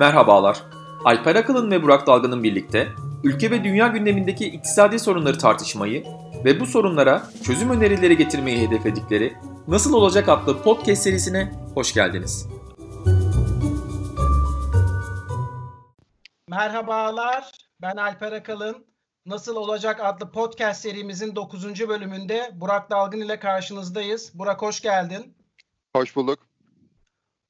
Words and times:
Merhabalar. 0.00 0.62
Alper 1.04 1.36
Akalın 1.36 1.70
ve 1.70 1.82
Burak 1.82 2.06
Dalgın'ın 2.06 2.42
birlikte 2.42 2.88
ülke 3.24 3.50
ve 3.50 3.64
dünya 3.64 3.86
gündemindeki 3.86 4.46
iktisadi 4.46 4.98
sorunları 4.98 5.38
tartışmayı 5.38 6.04
ve 6.44 6.60
bu 6.60 6.66
sorunlara 6.66 7.22
çözüm 7.44 7.70
önerileri 7.70 8.16
getirmeyi 8.16 8.68
hedefledikleri 8.68 9.36
Nasıl 9.68 9.92
Olacak 9.92 10.28
adlı 10.28 10.62
podcast 10.62 11.02
serisine 11.02 11.52
hoş 11.74 11.94
geldiniz. 11.94 12.48
Merhabalar, 16.48 17.50
ben 17.82 17.96
Alper 17.96 18.32
Akalın. 18.32 18.86
Nasıl 19.26 19.56
Olacak 19.56 20.00
adlı 20.02 20.32
podcast 20.32 20.80
serimizin 20.80 21.36
9. 21.36 21.88
bölümünde 21.88 22.50
Burak 22.54 22.90
Dalgın 22.90 23.20
ile 23.20 23.38
karşınızdayız. 23.38 24.32
Burak 24.34 24.62
hoş 24.62 24.80
geldin. 24.80 25.36
Hoş 25.96 26.16
bulduk. 26.16 26.49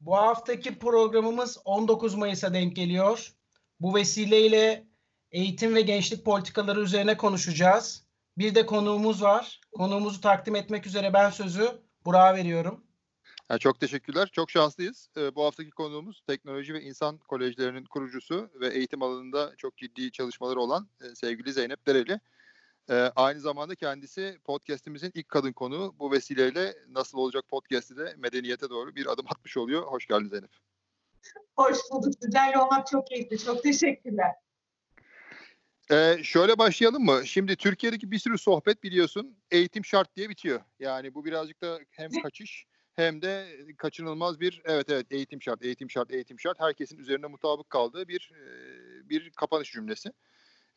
Bu 0.00 0.16
haftaki 0.16 0.78
programımız 0.78 1.58
19 1.64 2.14
Mayıs'a 2.14 2.54
denk 2.54 2.76
geliyor. 2.76 3.32
Bu 3.80 3.94
vesileyle 3.94 4.86
eğitim 5.32 5.74
ve 5.74 5.80
gençlik 5.80 6.24
politikaları 6.24 6.80
üzerine 6.80 7.16
konuşacağız. 7.16 8.04
Bir 8.38 8.54
de 8.54 8.66
konuğumuz 8.66 9.22
var. 9.22 9.60
Konuğumuzu 9.72 10.20
takdim 10.20 10.56
etmek 10.56 10.86
üzere 10.86 11.12
ben 11.12 11.30
sözü 11.30 11.82
Burak'a 12.04 12.36
veriyorum. 12.36 12.84
Yani 13.50 13.60
çok 13.60 13.80
teşekkürler. 13.80 14.30
Çok 14.32 14.50
şanslıyız. 14.50 15.08
Ee, 15.16 15.34
bu 15.34 15.44
haftaki 15.44 15.70
konuğumuz 15.70 16.20
Teknoloji 16.26 16.74
ve 16.74 16.82
İnsan 16.82 17.18
Kolejlerinin 17.18 17.84
kurucusu 17.84 18.50
ve 18.54 18.68
eğitim 18.68 19.02
alanında 19.02 19.52
çok 19.56 19.76
ciddi 19.76 20.12
çalışmaları 20.12 20.60
olan 20.60 20.88
e, 21.00 21.14
sevgili 21.14 21.52
Zeynep 21.52 21.86
Dereli. 21.86 22.20
Ee, 22.90 22.94
aynı 23.16 23.40
zamanda 23.40 23.74
kendisi 23.74 24.38
podcast'imizin 24.44 25.10
ilk 25.14 25.28
kadın 25.28 25.52
konuğu. 25.52 25.94
Bu 25.98 26.12
vesileyle 26.12 26.74
Nasıl 26.88 27.18
Olacak 27.18 27.48
podcast'i 27.48 27.96
de 27.96 28.14
medeniyete 28.18 28.70
doğru 28.70 28.94
bir 28.94 29.06
adım 29.06 29.26
atmış 29.26 29.56
oluyor. 29.56 29.82
Hoş 29.82 30.06
geldin 30.06 30.28
Zeynep. 30.28 30.50
Hoş 31.56 31.78
bulduk. 31.92 32.12
Sizlerle 32.22 32.58
olmak 32.58 32.86
çok 32.86 33.06
keyifli. 33.06 33.38
Çok 33.38 33.62
teşekkürler. 33.62 34.34
Ee, 35.90 36.16
şöyle 36.22 36.58
başlayalım 36.58 37.04
mı? 37.04 37.26
Şimdi 37.26 37.56
Türkiye'deki 37.56 38.10
bir 38.10 38.18
sürü 38.18 38.38
sohbet 38.38 38.82
biliyorsun 38.82 39.36
eğitim 39.50 39.84
şart 39.84 40.16
diye 40.16 40.28
bitiyor. 40.28 40.60
Yani 40.78 41.14
bu 41.14 41.24
birazcık 41.24 41.62
da 41.62 41.78
hem 41.90 42.10
kaçış 42.22 42.66
hem 42.94 43.22
de 43.22 43.46
kaçınılmaz 43.78 44.40
bir 44.40 44.62
evet 44.64 44.90
evet 44.90 45.06
eğitim 45.10 45.42
şart, 45.42 45.64
eğitim 45.64 45.90
şart, 45.90 46.10
eğitim 46.10 46.40
şart. 46.40 46.60
Herkesin 46.60 46.98
üzerine 46.98 47.26
mutabık 47.26 47.70
kaldığı 47.70 48.08
bir 48.08 48.32
bir 49.04 49.30
kapanış 49.30 49.72
cümlesi. 49.72 50.12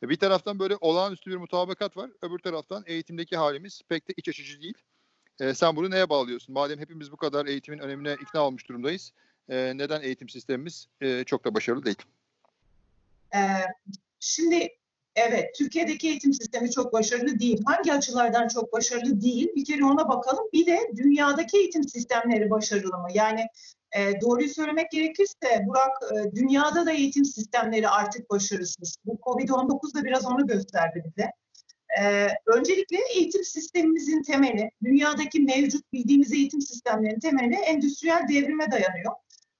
Bir 0.09 0.15
taraftan 0.15 0.59
böyle 0.59 0.77
olağanüstü 0.81 1.31
bir 1.31 1.35
mutabakat 1.35 1.97
var. 1.97 2.09
Öbür 2.21 2.39
taraftan 2.39 2.83
eğitimdeki 2.87 3.37
halimiz 3.37 3.81
pek 3.89 4.09
de 4.09 4.13
iç 4.17 4.29
açıcı 4.29 4.61
değil. 4.61 4.77
E, 5.39 5.53
sen 5.53 5.75
bunu 5.75 5.91
neye 5.91 6.09
bağlıyorsun? 6.09 6.53
Madem 6.53 6.79
hepimiz 6.79 7.11
bu 7.11 7.17
kadar 7.17 7.45
eğitimin 7.45 7.79
önemine 7.79 8.13
ikna 8.13 8.41
olmuş 8.41 8.69
durumdayız. 8.69 9.13
E, 9.49 9.77
neden 9.77 10.01
eğitim 10.01 10.29
sistemimiz 10.29 10.87
e, 11.01 11.23
çok 11.23 11.45
da 11.45 11.55
başarılı 11.55 11.85
değil? 11.85 11.97
Ee, 13.35 13.39
şimdi 14.19 14.69
evet 15.15 15.55
Türkiye'deki 15.55 16.07
eğitim 16.07 16.33
sistemi 16.33 16.71
çok 16.71 16.93
başarılı 16.93 17.39
değil. 17.39 17.61
Hangi 17.65 17.93
açılardan 17.93 18.47
çok 18.47 18.73
başarılı 18.73 19.21
değil? 19.21 19.47
Bir 19.55 19.65
kere 19.65 19.85
ona 19.85 20.09
bakalım. 20.09 20.43
Bir 20.53 20.65
de 20.65 20.91
dünyadaki 20.95 21.57
eğitim 21.57 21.89
sistemleri 21.89 22.49
başarılı 22.49 22.97
mı? 22.97 23.07
Yani 23.13 23.47
e, 23.97 24.21
doğruyu 24.21 24.49
söylemek 24.49 24.91
gerekirse 24.91 25.65
Burak 25.67 25.91
e, 26.11 26.35
dünyada 26.35 26.85
da 26.85 26.91
eğitim 26.91 27.25
sistemleri 27.25 27.89
artık 27.89 28.29
başarısız. 28.29 28.97
Bu 29.05 29.13
Covid-19 29.13 29.95
da 29.95 30.03
biraz 30.03 30.25
onu 30.25 30.47
gösterdi 30.47 31.03
bize. 31.05 31.29
Ee, 31.99 32.27
öncelikle 32.45 32.97
eğitim 33.15 33.43
sistemimizin 33.43 34.23
temeli, 34.23 34.71
dünyadaki 34.83 35.39
mevcut 35.39 35.93
bildiğimiz 35.93 36.33
eğitim 36.33 36.61
sistemlerinin 36.61 37.19
temeli 37.19 37.55
endüstriyel 37.55 38.27
devrime 38.29 38.71
dayanıyor. 38.71 39.13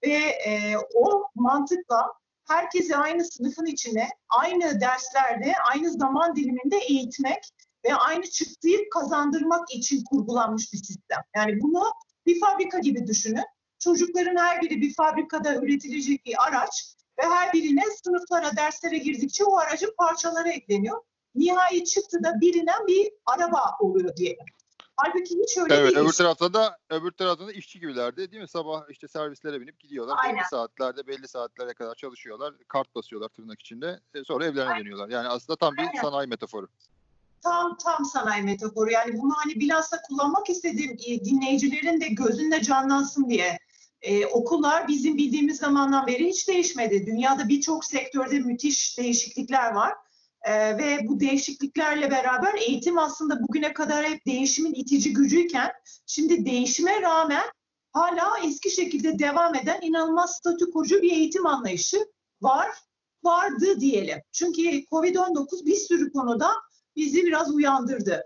Ve 0.05 0.17
e, 0.47 0.77
o 0.93 1.27
mantıkla 1.35 2.13
herkesi 2.47 2.95
aynı 2.95 3.25
sınıfın 3.25 3.65
içine, 3.65 4.07
aynı 4.29 4.81
derslerde, 4.81 5.53
aynı 5.73 5.91
zaman 5.91 6.35
diliminde 6.35 6.77
eğitmek 6.77 7.43
ve 7.85 7.95
aynı 7.95 8.23
çıktıyı 8.23 8.89
kazandırmak 8.89 9.71
için 9.71 10.03
kurgulanmış 10.03 10.73
bir 10.73 10.77
sistem. 10.77 11.21
Yani 11.35 11.61
bunu 11.61 11.83
bir 12.25 12.39
fabrika 12.39 12.79
gibi 12.79 13.07
düşünün. 13.07 13.43
Çocukların 13.83 14.35
her 14.35 14.61
biri 14.61 14.81
bir 14.81 14.93
fabrikada 14.93 15.55
üretilecek 15.55 16.25
bir 16.25 16.35
araç 16.47 16.95
ve 17.19 17.23
her 17.25 17.53
birine 17.53 17.83
sınıflara, 18.03 18.55
derslere 18.55 18.97
girdikçe 18.97 19.43
o 19.43 19.57
aracın 19.57 19.93
parçaları 19.97 20.49
ekleniyor. 20.49 21.01
Nihai 21.35 21.83
çıktıda 21.83 22.41
bilinen 22.41 22.87
bir 22.87 23.11
araba 23.25 23.77
oluyor 23.79 24.15
diyelim. 24.15 24.45
Halbuki 24.95 25.39
hiç 25.39 25.57
öyle 25.57 25.75
evet, 25.75 25.95
değil. 25.95 26.05
Öbür 26.05 26.13
tarafta 26.13 26.53
da 26.53 26.77
öbür 26.89 27.11
tarafta 27.11 27.47
da 27.47 27.51
işçi 27.51 27.79
gibilerdi 27.79 28.31
değil 28.31 28.41
mi? 28.41 28.47
Sabah 28.47 28.83
işte 28.89 29.07
servislere 29.07 29.61
binip 29.61 29.79
gidiyorlar. 29.79 30.17
Aynen. 30.23 30.35
Belli 30.35 30.45
saatlerde 30.49 31.07
belli 31.07 31.27
saatlere 31.27 31.73
kadar 31.73 31.95
çalışıyorlar. 31.95 32.53
Kart 32.67 32.95
basıyorlar 32.95 33.29
tırnak 33.29 33.61
içinde. 33.61 33.99
E, 34.13 34.23
sonra 34.23 34.45
evlerine 34.45 34.69
Aynen. 34.69 34.79
dönüyorlar. 34.79 35.09
Yani 35.09 35.27
aslında 35.27 35.57
tam 35.57 35.73
bir 35.73 35.81
Aynen. 35.81 36.01
sanayi 36.01 36.27
metaforu. 36.27 36.67
Tam 37.43 37.77
tam 37.77 38.05
sanayi 38.05 38.43
metaforu. 38.43 38.91
Yani 38.91 39.21
bunu 39.21 39.33
hani 39.35 39.55
bilhassa 39.55 40.01
kullanmak 40.01 40.49
istediğim 40.49 40.91
e, 40.91 41.25
dinleyicilerin 41.25 42.01
de 42.01 42.07
gözünde 42.07 42.61
canlansın 42.61 43.29
diye. 43.29 43.57
Ee, 44.03 44.25
okullar 44.25 44.87
bizim 44.87 45.17
bildiğimiz 45.17 45.57
zamandan 45.57 46.07
beri 46.07 46.27
hiç 46.27 46.47
değişmedi. 46.47 47.05
Dünyada 47.05 47.49
birçok 47.49 47.85
sektörde 47.85 48.39
müthiş 48.39 48.97
değişiklikler 48.97 49.71
var. 49.71 49.93
Ee, 50.43 50.77
ve 50.77 51.07
bu 51.07 51.19
değişikliklerle 51.19 52.11
beraber 52.11 52.53
eğitim 52.53 52.97
aslında 52.97 53.43
bugüne 53.43 53.73
kadar 53.73 54.05
hep 54.05 54.25
değişimin 54.25 54.73
itici 54.73 55.13
gücüyken 55.13 55.71
şimdi 56.05 56.45
değişime 56.45 57.01
rağmen 57.01 57.43
hala 57.91 58.39
eski 58.45 58.71
şekilde 58.71 59.19
devam 59.19 59.55
eden 59.55 59.81
inanılmaz 59.81 60.35
statü 60.35 60.71
kurucu 60.71 61.01
bir 61.01 61.11
eğitim 61.11 61.45
anlayışı 61.45 61.97
var, 62.41 62.69
vardı 63.23 63.79
diyelim. 63.79 64.21
Çünkü 64.31 64.61
Covid-19 64.61 65.65
bir 65.65 65.75
sürü 65.75 66.11
konuda 66.11 66.51
bizi 66.95 67.25
biraz 67.25 67.53
uyandırdı. 67.53 68.23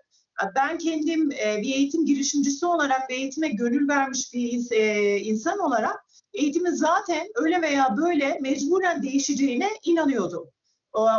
Ben 0.56 0.78
kendim 0.78 1.32
e, 1.32 1.62
bir 1.62 1.74
eğitim 1.74 2.06
girişimcisi 2.06 2.66
olarak 2.66 3.10
ve 3.10 3.16
eğitime 3.16 3.48
gönül 3.48 3.88
vermiş 3.88 4.34
bir 4.34 4.72
e, 4.72 5.18
insan 5.20 5.60
olarak 5.60 6.06
eğitimin 6.34 6.72
zaten 6.72 7.28
öyle 7.36 7.62
veya 7.62 7.98
böyle 7.98 8.38
mecburen 8.42 9.04
değişeceğine 9.04 9.70
inanıyordum. 9.84 10.48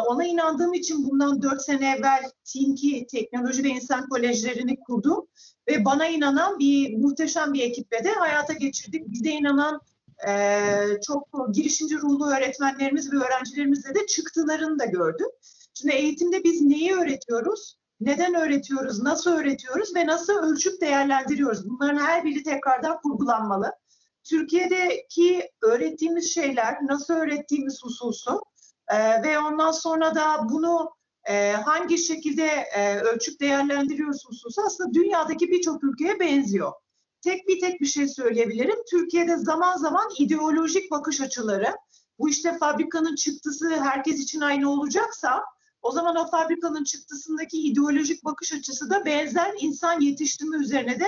Ona 0.06 0.24
inandığım 0.24 0.74
için 0.74 1.10
bundan 1.10 1.42
4 1.42 1.62
sene 1.62 1.96
evvel 1.98 2.30
Tinki 2.44 3.06
Teknoloji 3.06 3.64
ve 3.64 3.68
İnsan 3.68 4.08
Kolejlerini 4.08 4.80
kurdum 4.80 5.26
ve 5.68 5.84
bana 5.84 6.06
inanan 6.06 6.58
bir 6.58 6.96
muhteşem 6.96 7.52
bir 7.52 7.62
ekiple 7.62 8.04
de 8.04 8.12
hayata 8.12 8.52
geçirdik. 8.52 9.08
Bize 9.08 9.30
inanan 9.30 9.80
e, 10.28 10.30
çok 11.06 11.28
girişimci 11.52 11.98
ruhlu 11.98 12.26
öğretmenlerimiz 12.26 13.12
ve 13.12 13.16
öğrencilerimizle 13.16 13.94
de 13.94 14.06
çıktılarını 14.06 14.78
da 14.78 14.84
gördük. 14.84 15.28
Şimdi 15.74 15.94
eğitimde 15.94 16.44
biz 16.44 16.62
neyi 16.62 16.92
öğretiyoruz? 16.92 17.77
Neden 18.00 18.34
öğretiyoruz? 18.34 19.02
Nasıl 19.02 19.30
öğretiyoruz? 19.30 19.94
Ve 19.94 20.06
nasıl 20.06 20.32
ölçüp 20.32 20.80
değerlendiriyoruz? 20.80 21.70
Bunların 21.70 21.98
her 21.98 22.24
biri 22.24 22.42
tekrardan 22.42 23.00
kurgulanmalı. 23.00 23.72
Türkiye'deki 24.24 25.50
öğrettiğimiz 25.62 26.34
şeyler, 26.34 26.86
nasıl 26.86 27.14
öğrettiğimiz 27.14 27.82
hususu 27.82 28.42
e, 28.88 29.22
ve 29.22 29.38
ondan 29.38 29.70
sonra 29.70 30.14
da 30.14 30.48
bunu 30.50 30.90
e, 31.24 31.52
hangi 31.52 31.98
şekilde 31.98 32.46
e, 32.46 33.00
ölçüp 33.00 33.40
değerlendiriyoruz 33.40 34.28
hususu 34.28 34.62
aslında 34.66 34.94
dünyadaki 34.94 35.50
birçok 35.50 35.84
ülkeye 35.84 36.20
benziyor. 36.20 36.72
Tek 37.20 37.48
bir 37.48 37.60
tek 37.60 37.80
bir 37.80 37.86
şey 37.86 38.08
söyleyebilirim. 38.08 38.76
Türkiye'de 38.90 39.36
zaman 39.36 39.76
zaman 39.76 40.08
ideolojik 40.18 40.90
bakış 40.90 41.20
açıları, 41.20 41.76
bu 42.18 42.28
işte 42.28 42.58
fabrikanın 42.58 43.14
çıktısı 43.14 43.68
herkes 43.68 44.20
için 44.20 44.40
aynı 44.40 44.70
olacaksa 44.70 45.44
o 45.82 45.90
zaman 45.90 46.16
o 46.16 46.30
fabrikanın 46.30 46.84
çıktısındaki 46.84 47.62
ideolojik 47.62 48.24
bakış 48.24 48.52
açısı 48.52 48.90
da 48.90 49.04
benzer 49.04 49.54
insan 49.60 50.00
yetiştirme 50.00 50.56
üzerine 50.56 51.00
de 51.00 51.06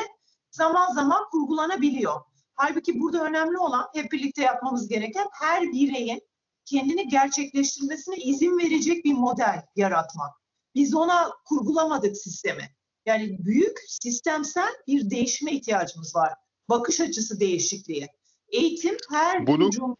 zaman 0.50 0.94
zaman 0.94 1.24
kurgulanabiliyor. 1.30 2.20
Halbuki 2.54 3.00
burada 3.00 3.24
önemli 3.24 3.58
olan 3.58 3.86
hep 3.94 4.12
birlikte 4.12 4.42
yapmamız 4.42 4.88
gereken 4.88 5.26
her 5.32 5.72
bireyin 5.72 6.22
kendini 6.64 7.08
gerçekleştirmesine 7.08 8.16
izin 8.16 8.58
verecek 8.58 9.04
bir 9.04 9.12
model 9.12 9.62
yaratmak. 9.76 10.30
Biz 10.74 10.94
ona 10.94 11.30
kurgulamadık 11.44 12.16
sistemi. 12.16 12.70
Yani 13.06 13.36
büyük 13.44 13.78
sistemsel 13.86 14.72
bir 14.86 15.10
değişime 15.10 15.52
ihtiyacımız 15.52 16.16
var. 16.16 16.32
Bakış 16.68 17.00
açısı 17.00 17.40
değişikliği. 17.40 18.08
Eğitim 18.48 18.96
her 19.10 19.46
Bunu- 19.46 19.64
çocuğun... 19.64 19.96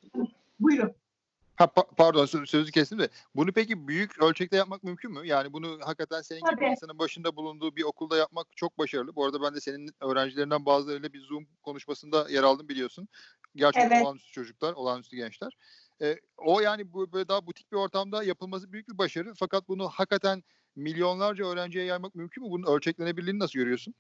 Buyurun. 0.60 0.92
Ha, 1.60 1.64
pa- 1.66 1.94
pardon 1.96 2.26
sö- 2.26 2.46
sözü 2.46 2.72
kestim 2.72 2.98
de. 2.98 3.08
Bunu 3.34 3.52
peki 3.52 3.88
büyük 3.88 4.22
ölçekte 4.22 4.56
yapmak 4.56 4.84
mümkün 4.84 5.12
mü? 5.12 5.26
Yani 5.26 5.52
bunu 5.52 5.78
hakikaten 5.80 6.22
senin 6.22 6.40
gibi 6.40 6.54
Tabii. 6.54 6.70
insanın 6.70 6.98
başında 6.98 7.36
bulunduğu 7.36 7.76
bir 7.76 7.82
okulda 7.82 8.16
yapmak 8.16 8.46
çok 8.56 8.78
başarılı. 8.78 9.16
Bu 9.16 9.24
arada 9.24 9.42
ben 9.42 9.54
de 9.54 9.60
senin 9.60 9.90
öğrencilerinden 10.00 10.66
bazılarıyla 10.66 11.12
bir 11.12 11.20
Zoom 11.20 11.46
konuşmasında 11.62 12.26
yer 12.30 12.42
aldım 12.42 12.68
biliyorsun. 12.68 13.08
Gerçekten 13.56 13.90
Evet. 13.90 14.02
olağanüstü 14.02 14.32
çocuklar, 14.32 14.72
olağanüstü 14.72 15.16
gençler. 15.16 15.56
Ee, 16.02 16.16
o 16.36 16.60
yani 16.60 16.92
bu 16.92 17.12
böyle 17.12 17.28
daha 17.28 17.46
butik 17.46 17.72
bir 17.72 17.76
ortamda 17.76 18.22
yapılması 18.22 18.72
büyük 18.72 18.88
bir 18.88 18.98
başarı. 18.98 19.32
Fakat 19.34 19.68
bunu 19.68 19.88
hakikaten 19.88 20.42
milyonlarca 20.76 21.46
öğrenciye 21.46 21.84
yaymak 21.84 22.14
mümkün 22.14 22.44
mü? 22.44 22.50
Bunun 22.50 22.76
ölçeklenebilirliğini 22.76 23.38
nasıl 23.38 23.58
görüyorsun? 23.58 23.94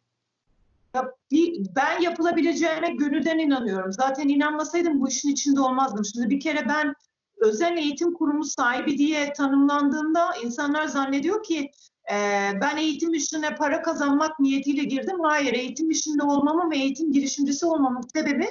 Ya 0.94 1.14
bir, 1.30 1.66
ben 1.76 2.00
yapılabileceğine 2.00 2.90
gönülden 2.90 3.38
inanıyorum. 3.38 3.92
Zaten 3.92 4.28
inanmasaydım 4.28 5.00
bu 5.00 5.08
işin 5.08 5.28
içinde 5.28 5.60
olmazdım. 5.60 6.04
Şimdi 6.04 6.30
bir 6.30 6.40
kere 6.40 6.68
ben 6.68 6.94
özel 7.40 7.76
eğitim 7.76 8.14
kurumu 8.14 8.44
sahibi 8.44 8.98
diye 8.98 9.32
tanımlandığında 9.32 10.28
insanlar 10.44 10.86
zannediyor 10.86 11.42
ki 11.42 11.70
e, 12.10 12.16
ben 12.60 12.76
eğitim 12.76 13.14
işine 13.14 13.54
para 13.54 13.82
kazanmak 13.82 14.40
niyetiyle 14.40 14.84
girdim. 14.84 15.16
Hayır, 15.22 15.52
eğitim 15.52 15.90
işinde 15.90 16.22
olmamın 16.22 16.70
ve 16.70 16.76
eğitim 16.76 17.12
girişimcisi 17.12 17.66
olmamın 17.66 18.02
sebebi 18.14 18.46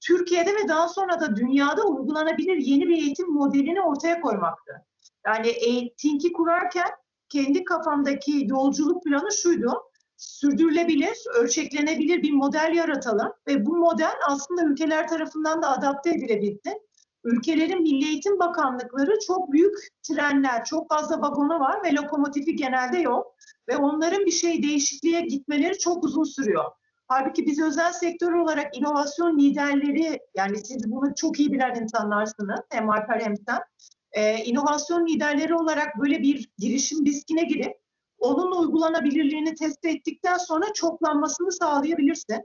Türkiye'de 0.00 0.54
ve 0.54 0.68
daha 0.68 0.88
sonra 0.88 1.20
da 1.20 1.36
dünyada 1.36 1.84
uygulanabilir 1.84 2.56
yeni 2.56 2.88
bir 2.88 2.96
eğitim 2.96 3.30
modelini 3.30 3.80
ortaya 3.82 4.20
koymaktı. 4.20 4.72
Yani 5.26 5.52
Think'i 5.96 6.32
kurarken 6.32 6.88
kendi 7.28 7.64
kafamdaki 7.64 8.46
yolculuk 8.46 9.04
planı 9.04 9.32
şuydu. 9.32 9.82
Sürdürülebilir, 10.16 11.16
ölçeklenebilir 11.34 12.22
bir 12.22 12.32
model 12.32 12.72
yaratalım 12.74 13.32
ve 13.46 13.66
bu 13.66 13.76
model 13.76 14.14
aslında 14.28 14.64
ülkeler 14.64 15.08
tarafından 15.08 15.62
da 15.62 15.70
adapte 15.70 16.10
edilebildi. 16.10 16.78
Ülkelerin 17.28 17.82
Milli 17.82 18.08
Eğitim 18.08 18.38
Bakanlıkları 18.38 19.18
çok 19.26 19.52
büyük 19.52 19.74
trenler, 20.02 20.64
çok 20.64 20.88
fazla 20.88 21.20
vagonu 21.20 21.60
var 21.60 21.84
ve 21.84 21.94
lokomotifi 21.94 22.56
genelde 22.56 22.98
yok. 22.98 23.34
Ve 23.68 23.76
onların 23.76 24.26
bir 24.26 24.30
şey 24.30 24.62
değişikliğe 24.62 25.20
gitmeleri 25.20 25.78
çok 25.78 26.04
uzun 26.04 26.24
sürüyor. 26.24 26.64
Halbuki 27.08 27.46
biz 27.46 27.62
özel 27.62 27.92
sektör 27.92 28.32
olarak 28.32 28.76
inovasyon 28.76 29.38
liderleri, 29.38 30.18
yani 30.36 30.58
siz 30.58 30.90
bunu 30.90 31.14
çok 31.14 31.40
iyi 31.40 31.52
bilen 31.52 31.74
insanlarsınız, 31.74 32.60
hem 32.70 32.90
Alper 32.90 33.20
hem 33.20 33.34
sen, 33.36 33.58
e, 34.12 34.44
inovasyon 34.44 35.06
liderleri 35.06 35.54
olarak 35.54 35.88
böyle 36.00 36.18
bir 36.18 36.50
girişim 36.58 37.06
riskine 37.06 37.42
girip 37.42 37.72
onun 38.18 38.60
uygulanabilirliğini 38.60 39.54
test 39.54 39.84
ettikten 39.84 40.38
sonra 40.38 40.72
çoklanmasını 40.74 41.52
sağlayabilirsin. 41.52 42.42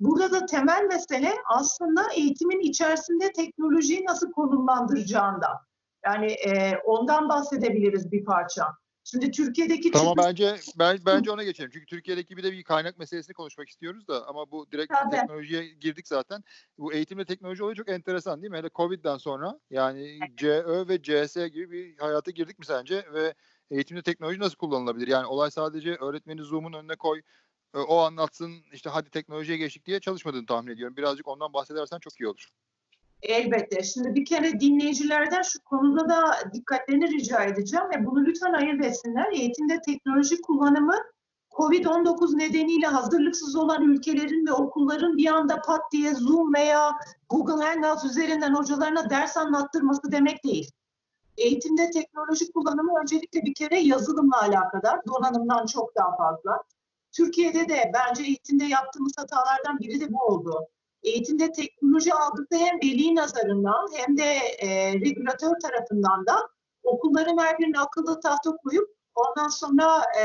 Burada 0.00 0.32
da 0.32 0.46
temel 0.46 0.84
mesele 0.84 1.34
aslında 1.48 2.02
eğitimin 2.14 2.60
içerisinde 2.60 3.32
teknolojiyi 3.32 4.04
nasıl 4.04 4.32
konumlandıracağında. 4.32 5.48
Yani 6.04 6.26
e, 6.26 6.76
ondan 6.84 7.28
bahsedebiliriz 7.28 8.12
bir 8.12 8.24
parça. 8.24 8.66
Şimdi 9.04 9.30
Türkiye'deki 9.30 9.90
Tamam 9.90 10.14
çıkış- 10.14 10.26
bence 10.26 10.56
ben 10.78 10.98
bence 11.06 11.30
ona 11.30 11.44
geçelim. 11.44 11.70
Çünkü 11.72 11.86
Türkiye'deki 11.86 12.36
bir 12.36 12.42
de 12.42 12.52
bir 12.52 12.64
kaynak 12.64 12.98
meselesini 12.98 13.34
konuşmak 13.34 13.68
istiyoruz 13.68 14.08
da 14.08 14.26
ama 14.28 14.50
bu 14.50 14.70
direkt 14.72 14.92
Tabii. 14.92 15.10
teknolojiye 15.10 15.66
girdik 15.68 16.08
zaten. 16.08 16.44
Bu 16.78 16.92
eğitimle 16.92 17.24
teknoloji 17.24 17.62
olayı 17.62 17.76
çok 17.76 17.88
enteresan 17.88 18.42
değil 18.42 18.50
mi? 18.50 18.58
Hele 18.58 18.70
Covid'den 18.74 19.16
sonra 19.16 19.60
yani 19.70 20.18
CÖ 20.36 20.88
ve 20.88 21.02
CS 21.02 21.36
gibi 21.48 21.70
bir 21.70 21.98
hayata 21.98 22.30
girdik 22.30 22.58
mi 22.58 22.66
sence 22.66 23.04
ve 23.12 23.34
eğitimde 23.70 24.02
teknoloji 24.02 24.40
nasıl 24.40 24.56
kullanılabilir? 24.56 25.08
Yani 25.08 25.26
olay 25.26 25.50
sadece 25.50 25.94
öğretmeni 25.94 26.42
Zoom'un 26.42 26.72
önüne 26.72 26.96
koy 26.96 27.22
o 27.80 27.98
anlatsın 27.98 28.52
işte 28.72 28.90
hadi 28.90 29.10
teknolojiye 29.10 29.58
geçtik 29.58 29.86
diye 29.86 30.00
çalışmadığını 30.00 30.46
tahmin 30.46 30.72
ediyorum. 30.72 30.96
Birazcık 30.96 31.28
ondan 31.28 31.52
bahsedersen 31.52 31.98
çok 31.98 32.20
iyi 32.20 32.28
olur. 32.28 32.48
Elbette. 33.22 33.82
Şimdi 33.82 34.14
bir 34.14 34.24
kere 34.24 34.60
dinleyicilerden 34.60 35.42
şu 35.42 35.64
konuda 35.64 36.08
da 36.08 36.34
dikkatlerini 36.54 37.08
rica 37.08 37.44
edeceğim 37.44 37.86
ve 37.96 38.06
bunu 38.06 38.24
lütfen 38.24 38.52
ayırt 38.52 38.84
etsinler. 38.84 39.32
Eğitimde 39.32 39.80
teknoloji 39.80 40.42
kullanımı 40.42 40.94
COVID-19 41.50 42.38
nedeniyle 42.38 42.86
hazırlıksız 42.86 43.56
olan 43.56 43.82
ülkelerin 43.82 44.46
ve 44.46 44.52
okulların 44.52 45.16
bir 45.16 45.26
anda 45.26 45.60
pat 45.60 45.80
diye 45.92 46.14
Zoom 46.14 46.54
veya 46.54 46.92
Google 47.28 47.64
Hangouts 47.64 48.04
üzerinden 48.04 48.54
hocalarına 48.54 49.10
ders 49.10 49.36
anlattırması 49.36 50.12
demek 50.12 50.44
değil. 50.44 50.70
Eğitimde 51.36 51.90
teknoloji 51.90 52.52
kullanımı 52.52 53.00
öncelikle 53.00 53.42
bir 53.42 53.54
kere 53.54 53.78
yazılımla 53.78 54.42
alakadar, 54.42 55.00
donanımdan 55.06 55.66
çok 55.66 55.96
daha 55.96 56.16
fazla. 56.16 56.62
Türkiye'de 57.16 57.68
de 57.68 57.90
bence 57.94 58.22
eğitimde 58.22 58.64
yaptığımız 58.64 59.12
hatalardan 59.16 59.78
biri 59.78 60.00
de 60.00 60.12
bu 60.12 60.18
oldu 60.18 60.68
eğitimde 61.06 61.52
teknoloji 61.52 62.14
algısı 62.14 62.56
hem 62.56 62.80
veli 62.82 63.14
nazarından 63.14 63.88
hem 63.96 64.16
de 64.18 64.32
e, 64.58 64.94
regülatör 64.94 65.60
tarafından 65.62 66.26
da 66.26 66.48
okulların 66.82 67.38
her 67.38 67.58
birine 67.58 67.78
akıllı 67.78 68.20
tahta 68.20 68.56
koyup 68.56 68.96
ondan 69.14 69.48
sonra 69.48 70.02
e, 70.20 70.24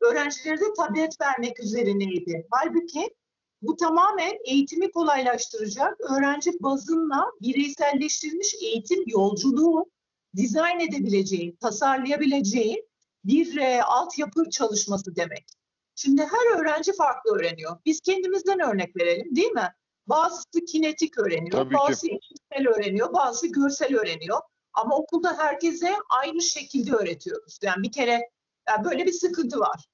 öğrencilere 0.00 0.60
de 0.60 0.72
tablet 0.76 1.20
vermek 1.20 1.60
üzerineydi. 1.60 2.46
Halbuki 2.50 3.14
bu 3.62 3.76
tamamen 3.76 4.32
eğitimi 4.44 4.90
kolaylaştıracak, 4.92 6.00
öğrenci 6.00 6.50
bazınla 6.60 7.26
bireyselleştirilmiş 7.42 8.54
eğitim 8.62 9.04
yolculuğu 9.06 9.90
dizayn 10.36 10.80
edebileceğin, 10.80 11.56
tasarlayabileceğin 11.56 12.88
bir 13.24 13.56
e, 13.56 13.82
altyapı 13.82 14.50
çalışması 14.50 15.16
demek. 15.16 15.63
Şimdi 15.94 16.22
her 16.22 16.58
öğrenci 16.58 16.92
farklı 16.92 17.30
öğreniyor. 17.36 17.76
Biz 17.86 18.00
kendimizden 18.00 18.60
örnek 18.60 18.96
verelim 18.96 19.36
değil 19.36 19.50
mi? 19.50 19.72
Bazısı 20.06 20.64
kinetik 20.68 21.18
öğreniyor, 21.18 21.58
Tabii 21.58 21.74
bazısı 21.74 22.06
işitsel 22.06 22.68
öğreniyor, 22.68 23.12
bazısı 23.12 23.46
görsel 23.46 23.96
öğreniyor. 23.96 24.40
Ama 24.74 24.96
okulda 24.96 25.38
herkese 25.38 25.94
aynı 26.08 26.42
şekilde 26.42 26.92
öğretiyoruz. 26.92 27.58
Yani 27.62 27.82
bir 27.82 27.92
kere 27.92 28.30
yani 28.68 28.84
böyle 28.84 29.06
bir 29.06 29.12
sıkıntı 29.12 29.60
var. 29.60 29.84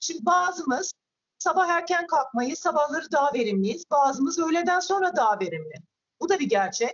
Şimdi 0.00 0.26
bazımız 0.26 0.92
sabah 1.38 1.68
erken 1.68 2.06
kalkmayı, 2.06 2.56
sabahları 2.56 3.12
daha 3.12 3.34
verimliyiz. 3.34 3.84
Bazımız 3.90 4.38
öğleden 4.38 4.80
sonra 4.80 5.16
daha 5.16 5.40
verimli. 5.40 5.74
Bu 6.20 6.28
da 6.28 6.38
bir 6.38 6.48
gerçek. 6.48 6.92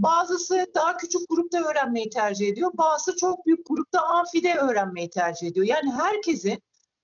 Bazısı 0.00 0.66
daha 0.74 0.96
küçük 0.96 1.28
grupta 1.28 1.64
öğrenmeyi 1.64 2.10
tercih 2.10 2.48
ediyor. 2.48 2.70
Bazısı 2.74 3.16
çok 3.16 3.46
büyük 3.46 3.66
grupta 3.68 4.00
amfide 4.00 4.54
öğrenmeyi 4.54 5.10
tercih 5.10 5.46
ediyor. 5.46 5.66
Yani 5.66 5.92
herkesin 5.92 6.62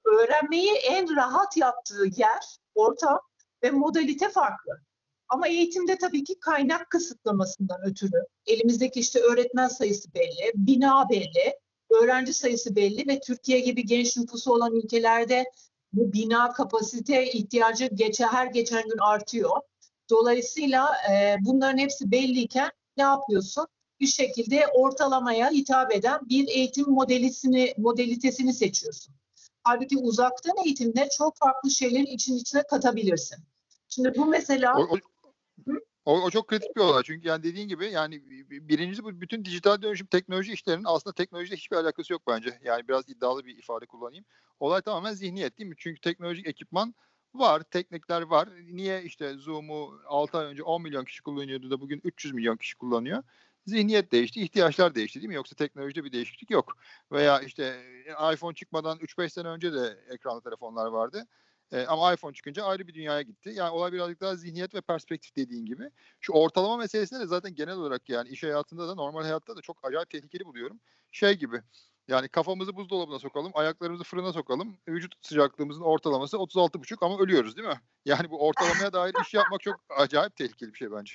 öğrenmeyi 0.08 0.72
en 0.72 1.16
rahat 1.16 1.56
yaptığı 1.56 2.05
yer, 2.16 2.58
ortam 2.75 3.20
ve 3.62 3.70
modalite 3.70 4.28
farklı. 4.28 4.72
Ama 5.28 5.49
eğitimde 5.49 5.99
tabii 5.99 6.25
ki 6.25 6.40
kaynak 6.40 6.90
kısıtlamasından 6.90 7.78
ötürü 7.84 8.25
elimizdeki 8.46 9.00
işte 9.00 9.20
öğretmen 9.20 9.69
sayısı 9.69 10.14
belli, 10.14 10.52
bina 10.55 11.08
belli, 11.08 11.58
öğrenci 11.90 12.32
sayısı 12.34 12.76
belli 12.76 13.08
ve 13.08 13.20
Türkiye 13.20 13.60
gibi 13.60 13.87
genç 13.87 14.16
nüfusu 14.16 14.52
olan 14.52 14.75
ülkelerde 14.75 15.44
bu 15.93 16.12
bina 16.12 16.52
kapasite 16.52 17.32
ihtiyacı 17.32 17.87
geçe, 17.94 18.25
her 18.25 18.46
geçen 18.46 18.88
gün 18.88 18.99
artıyor. 18.99 19.61
Dolayısıyla 20.11 20.88
e, 21.11 21.37
bunların 21.40 21.78
hepsi 21.78 22.11
belliyken 22.11 22.70
ne 22.96 23.02
yapıyorsun? 23.02 23.66
Bir 24.00 24.06
şekilde 24.06 24.66
ortalamaya 24.66 25.50
hitap 25.50 25.94
eden 25.94 26.20
bir 26.28 26.49
eğitim 26.49 26.90
modelisini, 26.90 27.75
modalitesini 27.78 28.54
seçiyorsun. 28.54 29.14
Halbuki 29.69 29.99
uzaktan 29.99 30.56
eğitimde 30.65 31.09
çok 31.19 31.37
farklı 31.37 31.70
şeyleri 31.70 32.05
için 32.05 32.37
içine 32.37 32.62
katabilirsin. 32.62 33.38
Şimdi 33.88 34.12
bu 34.17 34.26
mesela 34.26 34.79
O, 34.79 34.82
o, 34.82 34.97
o, 36.04 36.21
o 36.21 36.31
çok 36.31 36.49
kritik 36.49 36.76
bir 36.76 36.81
olay 36.81 37.02
çünkü 37.02 37.28
yani 37.28 37.42
dediğin 37.42 37.69
gibi 37.69 37.90
yani 37.90 38.23
birincisi 38.50 39.04
bu 39.04 39.21
bütün 39.21 39.45
dijital 39.45 39.83
dönüşüm 39.83 40.07
teknoloji 40.07 40.52
işlerinin 40.52 40.85
aslında 40.87 41.14
teknolojiyle 41.14 41.57
hiçbir 41.57 41.76
alakası 41.76 42.12
yok 42.12 42.23
bence. 42.28 42.59
Yani 42.64 42.88
biraz 42.88 43.09
iddialı 43.09 43.45
bir 43.45 43.59
ifade 43.59 43.87
kullanayım. 43.87 44.25
Olay 44.61 44.83
tamamen 44.83 45.12
zihniyet 45.12 45.59
değil 45.59 45.69
mi? 45.69 45.76
Çünkü 45.78 46.00
teknolojik 46.00 46.47
ekipman 46.47 46.95
var, 47.35 47.62
teknikler 47.62 48.23
var. 48.23 48.49
Niye 48.71 49.02
işte 49.02 49.35
Zoom'u 49.35 50.00
6 50.07 50.38
ay 50.38 50.47
önce 50.47 50.62
10 50.62 50.83
milyon 50.83 51.04
kişi 51.04 51.23
kullanıyordu 51.23 51.71
da 51.71 51.81
bugün 51.81 52.00
300 52.04 52.35
milyon 52.35 52.57
kişi 52.57 52.76
kullanıyor? 52.76 53.23
Zihniyet 53.68 54.12
değişti, 54.12 54.42
ihtiyaçlar 54.42 54.94
değişti 54.94 55.20
değil 55.20 55.28
mi? 55.28 55.34
Yoksa 55.34 55.56
teknolojide 55.56 56.04
bir 56.04 56.12
değişiklik 56.12 56.50
yok. 56.50 56.76
Veya 57.12 57.40
işte 57.40 57.64
e, 58.06 58.34
iPhone 58.34 58.54
çıkmadan 58.54 58.98
3-5 58.98 59.32
sene 59.32 59.48
önce 59.48 59.72
de 59.72 59.98
ekranlı 60.10 60.42
telefonlar 60.42 60.87
vardı. 60.87 61.26
E, 61.72 61.87
ama 61.87 62.14
iPhone 62.14 62.32
çıkınca 62.32 62.64
ayrı 62.64 62.87
bir 62.87 62.94
dünyaya 62.94 63.22
gitti. 63.22 63.50
Yani 63.54 63.70
olay 63.70 63.92
birazcık 63.92 64.20
daha 64.20 64.37
zihniyet 64.37 64.75
ve 64.75 64.80
perspektif 64.80 65.37
dediğin 65.37 65.66
gibi. 65.66 65.90
Şu 66.20 66.32
ortalama 66.32 66.76
meselesinde 66.76 67.20
de 67.20 67.26
zaten 67.26 67.54
genel 67.54 67.75
olarak 67.75 68.08
yani 68.08 68.28
iş 68.28 68.42
hayatında 68.42 68.88
da 68.88 68.94
normal 68.94 69.22
hayatta 69.22 69.56
da 69.56 69.60
çok 69.60 69.76
acayip 69.82 70.10
tehlikeli 70.10 70.44
buluyorum. 70.44 70.80
Şey 71.12 71.34
gibi 71.34 71.62
yani 72.08 72.28
kafamızı 72.28 72.76
buzdolabına 72.76 73.18
sokalım, 73.18 73.52
ayaklarımızı 73.54 74.04
fırına 74.04 74.32
sokalım. 74.32 74.76
Vücut 74.88 75.14
sıcaklığımızın 75.22 75.82
ortalaması 75.82 76.37
36,5 76.37 76.96
ama 77.00 77.18
ölüyoruz 77.18 77.56
değil 77.56 77.68
mi? 77.68 77.80
Yani 78.04 78.30
bu 78.30 78.46
ortalamaya 78.46 78.92
dair 78.92 79.14
iş 79.22 79.34
yapmak 79.34 79.60
çok 79.60 79.80
acayip 79.90 80.37
tehlikeli 80.37 80.72
bir 80.72 80.78
şey 80.78 80.92
bence. 80.92 81.14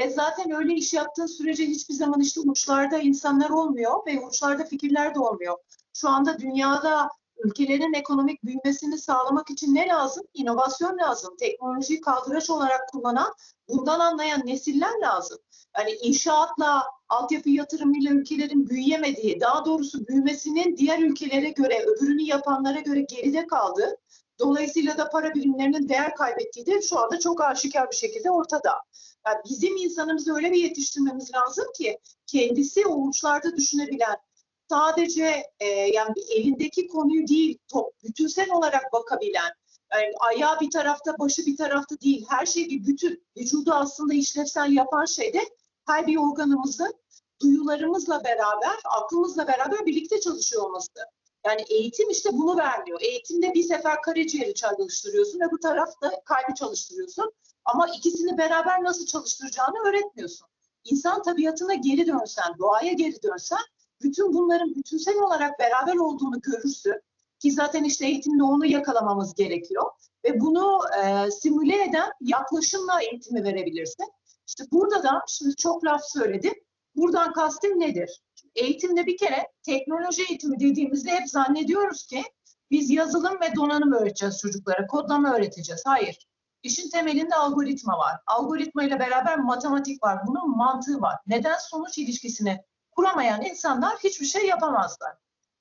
Ve 0.00 0.10
zaten 0.10 0.50
öyle 0.50 0.74
iş 0.74 0.94
yaptığın 0.94 1.26
sürece 1.26 1.66
hiçbir 1.66 1.94
zaman 1.94 2.20
işte 2.20 2.40
uçlarda 2.40 2.98
insanlar 2.98 3.50
olmuyor 3.50 4.06
ve 4.06 4.26
uçlarda 4.26 4.64
fikirler 4.64 5.14
de 5.14 5.18
olmuyor. 5.18 5.58
Şu 5.94 6.08
anda 6.08 6.38
dünyada 6.38 7.08
ülkelerin 7.44 7.92
ekonomik 7.92 8.44
büyümesini 8.44 8.98
sağlamak 8.98 9.50
için 9.50 9.74
ne 9.74 9.88
lazım? 9.88 10.24
İnovasyon 10.34 10.98
lazım. 10.98 11.36
Teknolojiyi 11.38 12.00
kaldıraç 12.00 12.50
olarak 12.50 12.88
kullanan, 12.92 13.34
bundan 13.68 14.00
anlayan 14.00 14.46
nesiller 14.46 15.00
lazım. 15.02 15.38
Yani 15.78 15.90
inşaatla, 15.90 16.84
altyapı 17.08 17.50
yatırımıyla 17.50 18.10
ülkelerin 18.10 18.68
büyüyemediği, 18.68 19.40
daha 19.40 19.64
doğrusu 19.64 20.06
büyümesinin 20.06 20.76
diğer 20.76 20.98
ülkelere 20.98 21.48
göre, 21.48 21.84
öbürünü 21.86 22.22
yapanlara 22.22 22.80
göre 22.80 23.00
geride 23.00 23.46
kaldığı, 23.46 23.96
dolayısıyla 24.38 24.98
da 24.98 25.08
para 25.10 25.34
birimlerinin 25.34 25.88
değer 25.88 26.14
kaybettiği 26.14 26.66
de 26.66 26.82
şu 26.82 26.98
anda 26.98 27.18
çok 27.18 27.40
aşikar 27.40 27.90
bir 27.90 27.96
şekilde 27.96 28.30
ortada. 28.30 28.72
Yani 29.26 29.38
bizim 29.50 29.76
insanımızı 29.76 30.34
öyle 30.34 30.52
bir 30.52 30.62
yetiştirmemiz 30.62 31.34
lazım 31.34 31.66
ki 31.78 31.98
kendisi 32.26 32.86
o 32.86 32.94
uçlarda 32.94 33.56
düşünebilen, 33.56 34.16
sadece 34.70 35.42
e, 35.60 35.66
yani 35.68 36.14
elindeki 36.30 36.86
konuyu 36.86 37.28
değil, 37.28 37.58
top, 37.68 38.02
bütünsel 38.02 38.50
olarak 38.50 38.92
bakabilen, 38.92 39.50
yani 39.92 40.12
ayağı 40.20 40.60
bir 40.60 40.70
tarafta, 40.70 41.18
başı 41.18 41.46
bir 41.46 41.56
tarafta 41.56 42.00
değil, 42.00 42.26
her 42.28 42.46
şey 42.46 42.70
bir 42.70 42.86
bütün, 42.86 43.24
vücudu 43.36 43.72
aslında 43.72 44.14
işlevsel 44.14 44.72
yapan 44.72 45.04
şey 45.04 45.32
de 45.32 45.40
her 45.86 46.06
bir 46.06 46.16
organımızın 46.16 46.94
duyularımızla 47.40 48.24
beraber, 48.24 48.78
aklımızla 48.84 49.46
beraber 49.46 49.86
birlikte 49.86 50.20
çalışıyor 50.20 50.62
olması. 50.62 50.88
Yani 51.44 51.64
eğitim 51.68 52.10
işte 52.10 52.30
bunu 52.32 52.56
vermiyor. 52.58 53.00
Eğitimde 53.00 53.54
bir 53.54 53.62
sefer 53.62 54.02
karaciğeri 54.02 54.54
çalıştırıyorsun 54.54 55.40
ve 55.40 55.50
bu 55.50 55.58
tarafta 55.58 56.10
kalbi 56.24 56.54
çalıştırıyorsun. 56.58 57.32
Ama 57.64 57.88
ikisini 57.96 58.38
beraber 58.38 58.82
nasıl 58.82 59.06
çalıştıracağını 59.06 59.88
öğretmiyorsun. 59.88 60.46
İnsan 60.84 61.22
tabiatına 61.22 61.74
geri 61.74 62.06
dönsen, 62.06 62.58
doğaya 62.58 62.92
geri 62.92 63.22
dönsen, 63.22 63.58
bütün 64.02 64.34
bunların 64.34 64.74
bütünsel 64.74 65.16
olarak 65.18 65.58
beraber 65.58 65.96
olduğunu 65.96 66.40
görürsün. 66.40 67.00
Ki 67.38 67.52
zaten 67.52 67.84
işte 67.84 68.06
eğitimde 68.06 68.42
onu 68.42 68.66
yakalamamız 68.66 69.34
gerekiyor. 69.34 69.84
Ve 70.24 70.40
bunu 70.40 70.80
e, 71.04 71.30
simüle 71.30 71.84
eden 71.84 72.10
yaklaşımla 72.20 73.02
eğitimi 73.02 73.44
verebilirsin. 73.44 74.06
İşte 74.46 74.64
burada 74.72 75.02
da 75.02 75.22
şimdi 75.28 75.56
çok 75.56 75.84
laf 75.84 76.04
söyledim. 76.04 76.54
Buradan 76.96 77.32
kastım 77.32 77.80
nedir? 77.80 78.20
Eğitimde 78.54 79.06
bir 79.06 79.16
kere 79.16 79.48
teknoloji 79.62 80.22
eğitimi 80.22 80.60
dediğimizde 80.60 81.10
hep 81.10 81.28
zannediyoruz 81.28 82.06
ki 82.06 82.22
biz 82.70 82.90
yazılım 82.90 83.40
ve 83.40 83.56
donanım 83.56 83.92
öğreteceğiz 83.92 84.38
çocuklara, 84.38 84.86
kodlama 84.86 85.34
öğreteceğiz. 85.34 85.82
Hayır. 85.86 86.18
İşin 86.62 86.90
temelinde 86.90 87.34
algoritma 87.34 87.98
var. 87.98 88.20
Algoritma 88.26 88.84
ile 88.84 88.98
beraber 88.98 89.38
matematik 89.38 90.02
var. 90.02 90.18
Bunun 90.26 90.56
mantığı 90.56 91.00
var. 91.00 91.16
Neden 91.26 91.56
sonuç 91.58 91.98
ilişkisini 91.98 92.60
kuramayan 92.90 93.42
insanlar 93.42 93.96
hiçbir 94.04 94.26
şey 94.26 94.46
yapamazlar. 94.46 95.12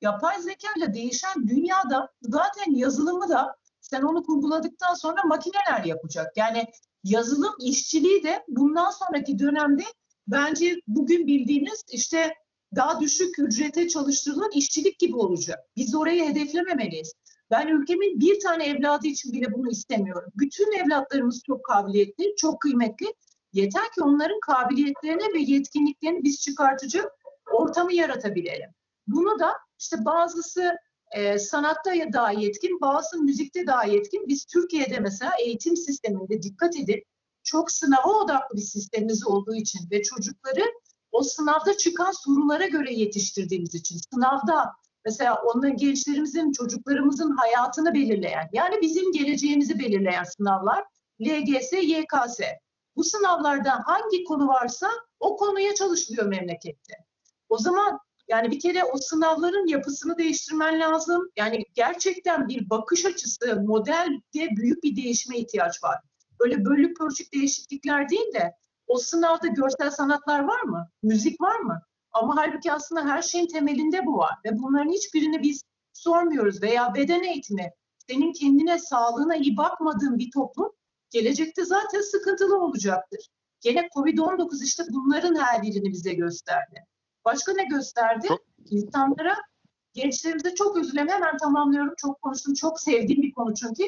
Yapay 0.02 0.42
zeka 0.42 0.68
ile 0.78 0.94
değişen 0.94 1.48
dünyada 1.48 2.10
zaten 2.22 2.76
yazılımı 2.76 3.30
da 3.30 3.56
sen 3.82 4.02
onu 4.02 4.24
kurguladıktan 4.24 4.94
sonra 4.94 5.24
makineler 5.24 5.84
yapacak. 5.86 6.38
Yani 6.38 6.68
yazılım 7.04 7.54
işçiliği 7.60 8.24
de 8.24 8.46
bundan 8.48 8.92
sonraki 8.92 9.40
dönemde 9.40 9.84
bence 10.28 10.76
bugün 10.88 11.28
bildiğiniz 11.28 11.84
işte 11.90 12.34
daha 12.76 13.00
düşük 13.02 13.40
ücrete 13.40 13.88
çalıştırılan 13.88 14.52
işçilik 14.52 15.00
gibi 15.00 15.16
olacak. 15.16 15.60
Biz 15.76 15.96
orayı 15.96 16.30
hedeflememeliyiz. 16.30 17.14
Ben 17.52 17.68
ülkemin 17.68 18.20
bir 18.20 18.40
tane 18.40 18.66
evladı 18.66 19.08
için 19.08 19.34
bile 19.34 19.54
bunu 19.54 19.72
istemiyorum. 19.72 20.32
Bütün 20.36 20.72
evlatlarımız 20.72 21.42
çok 21.48 21.66
kabiliyetli, 21.66 22.36
çok 22.38 22.62
kıymetli. 22.62 23.14
Yeter 23.54 23.84
ki 23.84 24.02
onların 24.04 24.40
kabiliyetlerini 24.40 25.34
ve 25.34 25.40
yetkinliklerini 25.40 26.24
biz 26.24 26.42
çıkartacak 26.42 27.12
ortamı 27.52 27.94
yaratabilelim. 27.94 28.70
Bunu 29.08 29.40
da 29.40 29.54
işte 29.80 30.06
bazısı 30.06 30.78
e, 31.12 31.40
sanatta 31.40 31.92
daha 32.14 32.32
yetkin, 32.32 32.82
bazı 32.82 33.18
müzikte 33.24 33.68
daha 33.68 33.86
yetkin. 33.86 34.28
Biz 34.28 34.46
Türkiye'de 34.46 35.00
mesela 35.00 35.32
eğitim 35.40 35.78
sisteminde 35.78 36.42
dikkat 36.42 36.76
edin 36.76 37.04
çok 37.44 37.72
sınava 37.72 38.24
odaklı 38.24 38.58
bir 38.58 38.62
sistemimiz 38.62 39.28
olduğu 39.28 39.56
için 39.56 39.80
ve 39.92 40.02
çocukları 40.02 40.64
o 41.14 41.24
sınavda 41.24 41.78
çıkan 41.78 42.12
sorulara 42.12 42.68
göre 42.68 42.94
yetiştirdiğimiz 42.94 43.76
için 43.76 44.00
sınavda 44.14 44.74
mesela 45.06 45.36
onların 45.36 45.78
gençlerimizin, 45.78 46.52
çocuklarımızın 46.52 47.32
hayatını 47.32 47.94
belirleyen 47.94 48.50
yani 48.54 48.82
bizim 48.82 49.12
geleceğimizi 49.12 49.80
belirleyen 49.80 50.24
sınavlar 50.24 50.84
LGS, 51.22 51.74
YKS. 51.74 52.40
Bu 52.96 53.04
sınavlarda 53.04 53.84
hangi 53.86 54.24
konu 54.24 54.48
varsa 54.48 54.88
o 55.20 55.38
konuya 55.38 55.76
çalışılıyor 55.76 56.26
memlekette. 56.26 56.94
O 57.50 57.58
zaman 57.58 58.00
yani 58.28 58.52
bir 58.52 58.60
kere 58.60 58.84
o 58.84 58.98
sınavların 58.98 59.68
yapısını 59.68 60.18
değiştirmen 60.18 60.80
lazım. 60.80 61.32
Yani 61.38 61.66
gerçekten 61.74 62.48
bir 62.48 62.70
bakış 62.70 63.06
açısı, 63.06 63.62
modelde 63.66 64.50
büyük 64.56 64.84
bir 64.84 64.96
değişime 64.96 65.38
ihtiyaç 65.38 65.84
var. 65.84 65.96
Böyle 66.40 66.66
bölük 66.66 66.98
pörçük 66.98 67.34
değişiklikler 67.34 68.10
değil 68.10 68.34
de 68.34 68.54
o 68.88 68.98
sınavda 68.98 69.48
görsel 69.48 69.92
sanatlar 69.92 70.40
var 70.40 70.62
mı? 70.62 70.90
Müzik 71.04 71.42
var 71.42 71.60
mı? 71.60 71.82
Ama 72.12 72.36
halbuki 72.38 72.72
aslında 72.72 73.06
her 73.06 73.22
şeyin 73.22 73.48
temelinde 73.48 74.06
bu 74.06 74.18
var. 74.18 74.34
Ve 74.46 74.50
bunların 74.54 74.92
hiçbirini 74.92 75.44
biz 75.44 75.64
sormuyoruz. 75.94 76.62
Veya 76.62 76.94
beden 76.96 77.24
eğitimi. 77.24 77.72
Senin 78.08 78.34
kendine, 78.34 78.80
sağlığına 78.80 79.36
iyi 79.36 79.58
bakmadığın 79.58 80.20
bir 80.20 80.32
toplum 80.32 80.72
gelecekte 81.10 81.66
zaten 81.66 82.02
sıkıntılı 82.02 82.60
olacaktır. 82.60 83.30
Gene 83.62 83.88
Covid-19 83.96 84.64
işte 84.64 84.84
bunların 84.90 85.36
her 85.36 85.62
birini 85.62 85.92
bize 85.92 86.14
gösterdi. 86.14 86.86
Başka 87.26 87.54
ne 87.54 87.64
gösterdi? 87.64 88.28
İnsanlara, 88.70 89.36
gençlerimize 89.94 90.56
çok 90.56 90.78
üzülüyorum. 90.78 91.12
Hemen 91.12 91.38
tamamlıyorum. 91.38 91.94
Çok 91.98 92.22
konuştum. 92.22 92.54
Çok 92.54 92.80
sevdiğim 92.80 93.22
bir 93.22 93.34
konu 93.34 93.54
çünkü. 93.54 93.84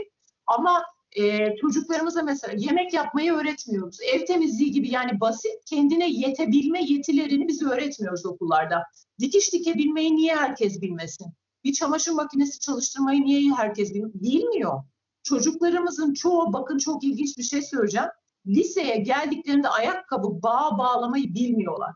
Ama 0.47 0.83
e, 1.15 1.55
çocuklarımıza 1.55 2.21
mesela 2.23 2.53
yemek 2.57 2.93
yapmayı 2.93 3.33
öğretmiyoruz. 3.33 3.97
Ev 4.13 4.25
temizliği 4.25 4.71
gibi 4.71 4.89
yani 4.89 5.19
basit 5.19 5.65
kendine 5.65 6.09
yetebilme 6.09 6.83
yetilerini 6.83 7.47
biz 7.47 7.63
öğretmiyoruz 7.63 8.25
okullarda. 8.25 8.83
Dikiş 9.19 9.53
dikebilmeyi 9.53 10.15
niye 10.15 10.35
herkes 10.35 10.81
bilmesin? 10.81 11.33
Bir 11.63 11.73
çamaşır 11.73 12.11
makinesi 12.11 12.59
çalıştırmayı 12.59 13.21
niye 13.21 13.53
herkes 13.53 13.93
bilmiyor? 13.93 14.83
Çocuklarımızın 15.23 16.13
çoğu 16.13 16.53
bakın 16.53 16.77
çok 16.77 17.03
ilginç 17.03 17.37
bir 17.37 17.43
şey 17.43 17.61
söyleyeceğim. 17.61 18.09
Liseye 18.47 18.97
geldiklerinde 18.97 19.69
ayakkabı 19.69 20.41
bağ 20.43 20.77
bağlamayı 20.77 21.33
bilmiyorlar. 21.33 21.91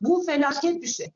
Bu 0.00 0.22
felaket 0.22 0.82
bir 0.82 0.86
şey. 0.86 1.12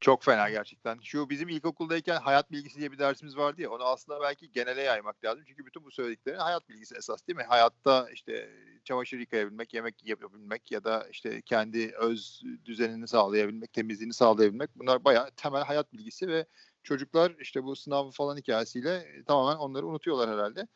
Çok 0.00 0.22
fena 0.22 0.50
gerçekten. 0.50 0.98
Şu 1.02 1.30
bizim 1.30 1.48
ilkokuldayken 1.48 2.16
hayat 2.16 2.50
bilgisi 2.50 2.78
diye 2.78 2.92
bir 2.92 2.98
dersimiz 2.98 3.36
vardı 3.36 3.62
ya 3.62 3.70
onu 3.70 3.84
aslında 3.84 4.20
belki 4.20 4.52
genele 4.52 4.82
yaymak 4.82 5.24
lazım. 5.24 5.44
Çünkü 5.46 5.66
bütün 5.66 5.84
bu 5.84 5.90
söylediklerin 5.90 6.38
hayat 6.38 6.68
bilgisi 6.68 6.94
esas 6.96 7.26
değil 7.26 7.36
mi? 7.36 7.42
Hayatta 7.42 8.10
işte 8.10 8.50
çamaşır 8.84 9.18
yıkayabilmek, 9.18 9.74
yemek 9.74 10.06
yapabilmek 10.06 10.72
ya 10.72 10.84
da 10.84 11.06
işte 11.10 11.42
kendi 11.42 11.92
öz 11.98 12.42
düzenini 12.64 13.08
sağlayabilmek, 13.08 13.72
temizliğini 13.72 14.14
sağlayabilmek 14.14 14.70
bunlar 14.78 15.04
bayağı 15.04 15.30
temel 15.30 15.62
hayat 15.62 15.92
bilgisi 15.92 16.28
ve 16.28 16.46
çocuklar 16.82 17.34
işte 17.40 17.64
bu 17.64 17.76
sınav 17.76 18.10
falan 18.10 18.36
hikayesiyle 18.36 19.22
tamamen 19.26 19.56
onları 19.56 19.86
unutuyorlar 19.86 20.30
herhalde. 20.30 20.68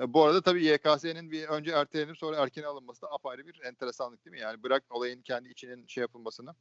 E, 0.00 0.12
bu 0.12 0.24
arada 0.24 0.42
tabii 0.42 0.64
YKS'nin 0.64 1.30
bir 1.30 1.48
önce 1.48 1.70
ertelenip 1.70 2.18
sonra 2.18 2.36
erken 2.36 2.62
alınması 2.62 3.02
da 3.02 3.12
apayrı 3.12 3.46
bir 3.46 3.60
enteresanlık 3.64 4.24
değil 4.24 4.32
mi? 4.32 4.40
Yani 4.40 4.62
bırak 4.62 4.84
olayın 4.90 5.22
kendi 5.22 5.48
içinin 5.48 5.86
şey 5.86 6.00
yapılmasını 6.00 6.54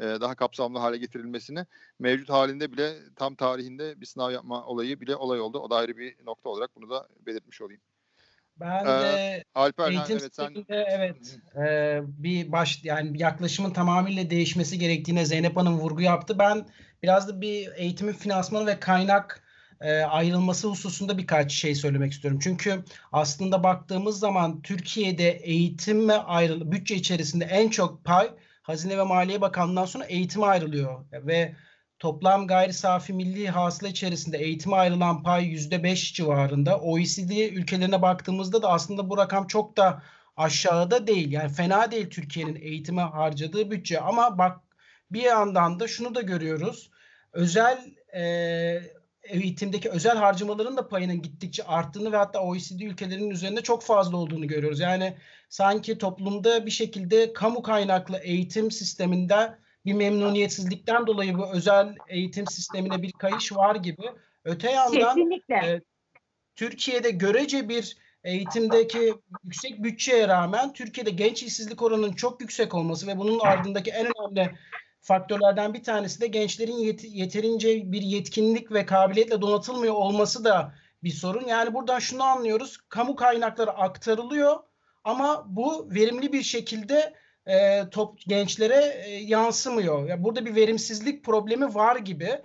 daha 0.00 0.34
kapsamlı 0.34 0.78
hale 0.78 0.96
getirilmesini 0.96 1.66
mevcut 1.98 2.30
halinde 2.30 2.72
bile 2.72 2.94
tam 3.16 3.34
tarihinde 3.34 4.00
bir 4.00 4.06
sınav 4.06 4.30
yapma 4.30 4.66
olayı 4.66 5.00
bile 5.00 5.16
olay 5.16 5.40
oldu. 5.40 5.58
O 5.58 5.70
da 5.70 5.76
ayrı 5.76 5.96
bir 5.96 6.16
nokta 6.26 6.48
olarak 6.48 6.76
bunu 6.76 6.90
da 6.90 7.08
belirtmiş 7.26 7.62
olayım. 7.62 7.80
Ben 8.60 8.84
ee, 8.84 8.88
de 8.88 9.44
Alper, 9.54 9.90
eğitim 9.90 10.18
evet, 10.20 10.34
sen... 10.34 10.64
evet 10.68 11.38
e, 11.56 12.00
bir 12.04 12.52
baş 12.52 12.84
yani 12.84 13.22
yaklaşımın 13.22 13.70
tamamıyla 13.70 14.30
değişmesi 14.30 14.78
gerektiğine 14.78 15.24
Zeynep 15.24 15.56
Hanım 15.56 15.78
vurgu 15.78 16.00
yaptı. 16.02 16.38
Ben 16.38 16.66
biraz 17.02 17.28
da 17.28 17.40
bir 17.40 17.72
eğitimin 17.76 18.12
finansmanı 18.12 18.66
ve 18.66 18.80
kaynak 18.80 19.42
e, 19.80 20.02
ayrılması 20.02 20.68
hususunda 20.68 21.18
birkaç 21.18 21.52
şey 21.52 21.74
söylemek 21.74 22.12
istiyorum. 22.12 22.40
Çünkü 22.42 22.84
aslında 23.12 23.62
baktığımız 23.62 24.18
zaman 24.18 24.62
Türkiye'de 24.62 25.30
eğitime 25.30 26.14
ayrıl 26.14 26.72
bütçe 26.72 26.94
içerisinde 26.94 27.44
en 27.44 27.68
çok 27.68 28.04
pay 28.04 28.30
Hazine 28.66 28.98
ve 28.98 29.02
Maliye 29.02 29.40
Bakanlığı'ndan 29.40 29.84
sonra 29.84 30.04
eğitime 30.04 30.46
ayrılıyor 30.46 31.04
ve 31.12 31.54
toplam 31.98 32.46
gayri 32.46 32.72
safi 32.72 33.12
milli 33.12 33.48
hasıla 33.48 33.88
içerisinde 33.88 34.38
eğitime 34.38 34.76
ayrılan 34.76 35.22
pay 35.22 35.44
%5 35.44 36.14
civarında. 36.14 36.80
OECD 36.80 37.30
ülkelerine 37.52 38.02
baktığımızda 38.02 38.62
da 38.62 38.68
aslında 38.68 39.10
bu 39.10 39.16
rakam 39.16 39.46
çok 39.46 39.76
da 39.76 40.02
aşağıda 40.36 41.06
değil. 41.06 41.32
Yani 41.32 41.52
fena 41.52 41.90
değil 41.90 42.10
Türkiye'nin 42.10 42.54
eğitime 42.54 43.02
harcadığı 43.02 43.70
bütçe 43.70 44.00
ama 44.00 44.38
bak 44.38 44.60
bir 45.10 45.22
yandan 45.22 45.80
da 45.80 45.88
şunu 45.88 46.14
da 46.14 46.20
görüyoruz. 46.20 46.90
Özel 47.32 47.94
e, 48.16 48.22
eğitimdeki 49.28 49.90
özel 49.90 50.16
harcamaların 50.16 50.76
da 50.76 50.88
payının 50.88 51.22
gittikçe 51.22 51.64
arttığını 51.64 52.12
ve 52.12 52.16
hatta 52.16 52.40
OECD 52.40 52.80
ülkelerinin 52.80 53.30
üzerinde 53.30 53.60
çok 53.60 53.82
fazla 53.82 54.16
olduğunu 54.16 54.46
görüyoruz. 54.46 54.80
Yani 54.80 55.16
sanki 55.48 55.98
toplumda 55.98 56.66
bir 56.66 56.70
şekilde 56.70 57.32
kamu 57.32 57.62
kaynaklı 57.62 58.18
eğitim 58.18 58.70
sisteminde 58.70 59.58
bir 59.84 59.92
memnuniyetsizlikten 59.92 61.06
dolayı 61.06 61.38
bu 61.38 61.52
özel 61.52 61.94
eğitim 62.08 62.46
sistemine 62.46 63.02
bir 63.02 63.12
kayış 63.12 63.52
var 63.52 63.74
gibi. 63.74 64.02
Öte 64.44 64.70
yandan 64.70 65.30
e, 65.50 65.80
Türkiye'de 66.56 67.10
görece 67.10 67.68
bir 67.68 67.96
eğitimdeki 68.24 69.14
yüksek 69.44 69.82
bütçeye 69.82 70.28
rağmen 70.28 70.72
Türkiye'de 70.72 71.10
genç 71.10 71.42
işsizlik 71.42 71.82
oranının 71.82 72.12
çok 72.12 72.40
yüksek 72.40 72.74
olması 72.74 73.06
ve 73.06 73.18
bunun 73.18 73.38
ardındaki 73.38 73.90
en 73.90 74.06
önemli 74.06 74.58
faktörlerden 75.06 75.74
bir 75.74 75.82
tanesi 75.82 76.20
de 76.20 76.26
gençlerin 76.26 76.78
yet- 76.78 77.08
yeterince 77.08 77.92
bir 77.92 78.02
yetkinlik 78.02 78.72
ve 78.72 78.86
kabiliyetle 78.86 79.40
donatılmıyor 79.40 79.94
olması 79.94 80.44
da 80.44 80.74
bir 81.04 81.10
sorun. 81.10 81.46
Yani 81.46 81.74
buradan 81.74 81.98
şunu 81.98 82.22
anlıyoruz. 82.22 82.76
Kamu 82.88 83.16
kaynakları 83.16 83.70
aktarılıyor 83.70 84.56
ama 85.04 85.44
bu 85.48 85.88
verimli 85.90 86.32
bir 86.32 86.42
şekilde 86.42 87.14
e, 87.46 87.90
top 87.90 88.18
gençlere 88.26 89.02
e, 89.06 89.10
yansımıyor. 89.10 90.08
Yani 90.08 90.24
burada 90.24 90.46
bir 90.46 90.54
verimsizlik 90.54 91.24
problemi 91.24 91.74
var 91.74 91.96
gibi. 91.96 92.42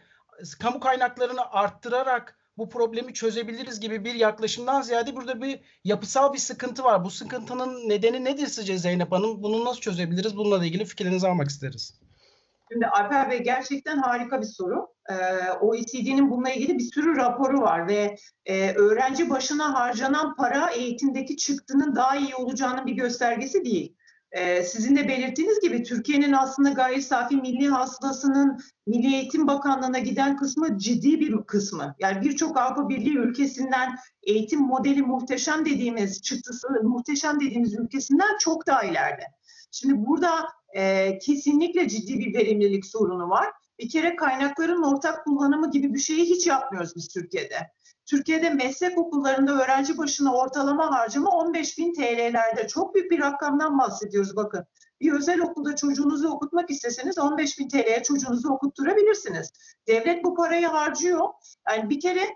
Kamu 0.59 0.79
kaynaklarını 0.79 1.51
arttırarak 1.51 2.37
bu 2.57 2.69
problemi 2.69 3.13
çözebiliriz 3.13 3.79
gibi 3.79 4.05
bir 4.05 4.15
yaklaşımdan 4.15 4.81
ziyade 4.81 5.15
burada 5.15 5.41
bir 5.41 5.59
yapısal 5.83 6.33
bir 6.33 6.39
sıkıntı 6.39 6.83
var. 6.83 7.05
Bu 7.05 7.09
sıkıntının 7.09 7.89
nedeni 7.89 8.25
nedir 8.25 8.47
sizce 8.47 8.77
Zeynep 8.77 9.11
Hanım? 9.11 9.43
Bunu 9.43 9.65
nasıl 9.65 9.81
çözebiliriz? 9.81 10.37
Bununla 10.37 10.65
ilgili 10.65 10.85
fikirlerinizi 10.85 11.27
almak 11.27 11.49
isteriz. 11.49 12.01
Şimdi 12.71 12.87
Alper 12.87 13.31
Bey 13.31 13.43
gerçekten 13.43 13.97
harika 13.97 14.41
bir 14.41 14.45
soru. 14.45 14.87
Ee, 15.09 15.15
OECD'nin 15.61 16.31
bununla 16.31 16.49
ilgili 16.49 16.77
bir 16.77 16.83
sürü 16.83 17.15
raporu 17.15 17.61
var 17.61 17.87
ve 17.87 18.15
e, 18.45 18.73
öğrenci 18.73 19.29
başına 19.29 19.73
harcanan 19.73 20.35
para 20.35 20.69
eğitimdeki 20.69 21.37
çıktının 21.37 21.95
daha 21.95 22.15
iyi 22.15 22.35
olacağının 22.35 22.85
bir 22.85 22.93
göstergesi 22.93 23.65
değil. 23.65 23.95
Ee, 24.31 24.63
sizin 24.63 24.95
de 24.95 25.07
belirttiğiniz 25.07 25.59
gibi 25.59 25.83
Türkiye'nin 25.83 26.33
aslında 26.33 26.69
gayri 26.69 27.01
safi 27.01 27.35
milli 27.35 27.69
hasılasının 27.69 28.59
Milli 28.87 29.15
Eğitim 29.15 29.47
Bakanlığı'na 29.47 29.99
giden 29.99 30.37
kısmı 30.37 30.77
ciddi 30.77 31.19
bir 31.19 31.37
kısmı. 31.37 31.95
Yani 31.99 32.21
birçok 32.21 32.57
Avrupa 32.57 32.89
Birliği 32.89 33.17
ülkesinden 33.17 33.95
eğitim 34.23 34.59
modeli 34.59 35.01
muhteşem 35.01 35.65
dediğimiz 35.65 36.21
çıktısı 36.21 36.67
muhteşem 36.83 37.39
dediğimiz 37.39 37.73
ülkesinden 37.73 38.37
çok 38.39 38.67
daha 38.67 38.83
ileride. 38.83 39.23
Şimdi 39.71 40.05
burada 40.05 40.47
e, 40.75 41.17
kesinlikle 41.17 41.87
ciddi 41.87 42.19
bir 42.19 42.33
verimlilik 42.33 42.85
sorunu 42.85 43.29
var. 43.29 43.47
Bir 43.79 43.89
kere 43.89 44.15
kaynakların 44.15 44.83
ortak 44.83 45.23
kullanımı 45.25 45.71
gibi 45.71 45.93
bir 45.93 45.99
şeyi 45.99 46.25
hiç 46.25 46.47
yapmıyoruz 46.47 46.95
biz 46.95 47.07
Türkiye'de. 47.07 47.71
Türkiye'de 48.05 48.49
meslek 48.49 48.97
okullarında 48.97 49.63
öğrenci 49.63 49.97
başına 49.97 50.35
ortalama 50.35 50.91
harcama 50.91 51.29
15 51.29 51.77
bin 51.77 51.93
TL'lerde. 51.93 52.67
Çok 52.67 52.95
büyük 52.95 53.11
bir 53.11 53.19
rakamdan 53.19 53.79
bahsediyoruz 53.79 54.35
bakın. 54.35 54.65
Bir 55.01 55.11
özel 55.11 55.41
okulda 55.41 55.75
çocuğunuzu 55.75 56.29
okutmak 56.29 56.69
isteseniz 56.69 57.17
15 57.17 57.59
bin 57.59 57.69
TL'ye 57.69 58.03
çocuğunuzu 58.03 58.49
okutturabilirsiniz. 58.49 59.51
Devlet 59.87 60.23
bu 60.23 60.35
parayı 60.35 60.67
harcıyor. 60.67 61.29
Yani 61.69 61.89
bir 61.89 61.99
kere 61.99 62.27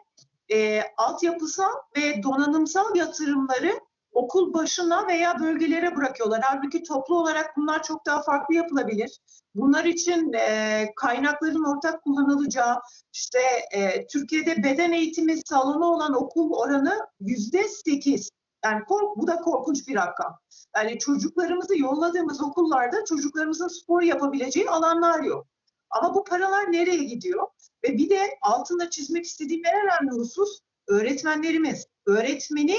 e, 0.52 0.82
altyapısal 0.98 1.72
ve 1.98 2.24
donanımsal 2.24 2.96
yatırımları 2.96 3.80
okul 4.16 4.54
başına 4.54 5.08
veya 5.08 5.40
bölgelere 5.40 5.96
bırakıyorlar. 5.96 6.42
Halbuki 6.44 6.84
toplu 6.84 7.20
olarak 7.20 7.58
bunlar 7.58 7.84
çok 7.84 8.06
daha 8.06 8.22
farklı 8.22 8.56
yapılabilir. 8.56 9.20
Bunlar 9.56 9.86
için 9.86 10.34
e, 10.34 10.86
kaynakların 10.96 11.64
ortak 11.64 12.04
kullanılacağı, 12.04 12.76
işte 13.14 13.40
e, 13.72 14.08
Türkiye'de 14.08 14.64
beden 14.64 14.92
eğitimi 14.92 15.36
salonu 15.46 15.86
olan 15.86 16.14
okul 16.14 16.52
oranı 16.54 17.00
yüzde 17.20 17.68
sekiz. 17.68 18.30
Yani 18.66 18.84
kork, 18.84 19.18
bu 19.18 19.28
da 19.28 19.36
korkunç 19.36 19.88
bir 19.88 19.96
rakam. 19.96 20.40
Yani 20.76 21.00
çocuklarımızı 21.00 21.80
yolladığımız 21.80 22.42
okullarda 22.42 23.06
çocuklarımızın 23.06 23.68
spor 23.68 24.02
yapabileceği 24.02 24.70
alanlar 24.70 25.24
yok. 25.24 25.48
Ama 25.90 26.16
bu 26.16 26.24
paralar 26.24 26.72
nereye 26.72 27.04
gidiyor? 27.04 27.48
Ve 27.84 27.98
bir 27.98 28.10
de 28.10 28.38
altında 28.42 28.90
çizmek 28.90 29.26
istediğim 29.26 29.66
en 29.66 29.86
önemli 29.86 30.12
husus 30.12 30.60
öğretmenlerimiz. 30.88 31.86
Öğretmeni 32.06 32.78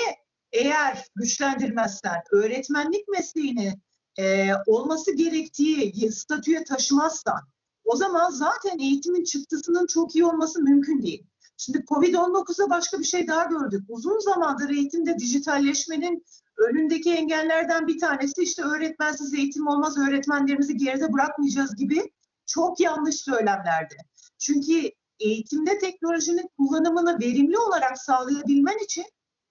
eğer 0.56 1.04
güçlendirmezsen, 1.16 2.22
öğretmenlik 2.32 3.08
mesleğini 3.08 3.80
e, 4.18 4.50
olması 4.66 5.12
gerektiği 5.12 6.12
statüye 6.12 6.64
taşımazsan, 6.64 7.40
o 7.84 7.96
zaman 7.96 8.30
zaten 8.30 8.78
eğitimin 8.78 9.24
çıktısının 9.24 9.86
çok 9.86 10.14
iyi 10.14 10.24
olması 10.24 10.62
mümkün 10.62 11.02
değil. 11.02 11.26
Şimdi 11.56 11.78
Covid-19'da 11.78 12.70
başka 12.70 12.98
bir 12.98 13.04
şey 13.04 13.28
daha 13.28 13.44
gördük. 13.44 13.82
Uzun 13.88 14.18
zamandır 14.18 14.70
eğitimde 14.70 15.18
dijitalleşmenin 15.18 16.24
önündeki 16.56 17.14
engellerden 17.14 17.86
bir 17.86 17.98
tanesi 17.98 18.42
işte 18.42 18.62
öğretmensiz 18.62 19.34
eğitim 19.34 19.66
olmaz, 19.66 19.98
öğretmenlerimizi 19.98 20.76
geride 20.76 21.12
bırakmayacağız 21.12 21.76
gibi 21.76 22.12
çok 22.46 22.80
yanlış 22.80 23.16
söylemlerdi. 23.16 23.96
Çünkü 24.38 24.90
eğitimde 25.20 25.78
teknolojinin 25.78 26.50
kullanımını 26.56 27.18
verimli 27.20 27.58
olarak 27.58 27.98
sağlayabilmen 27.98 28.84
için 28.84 29.04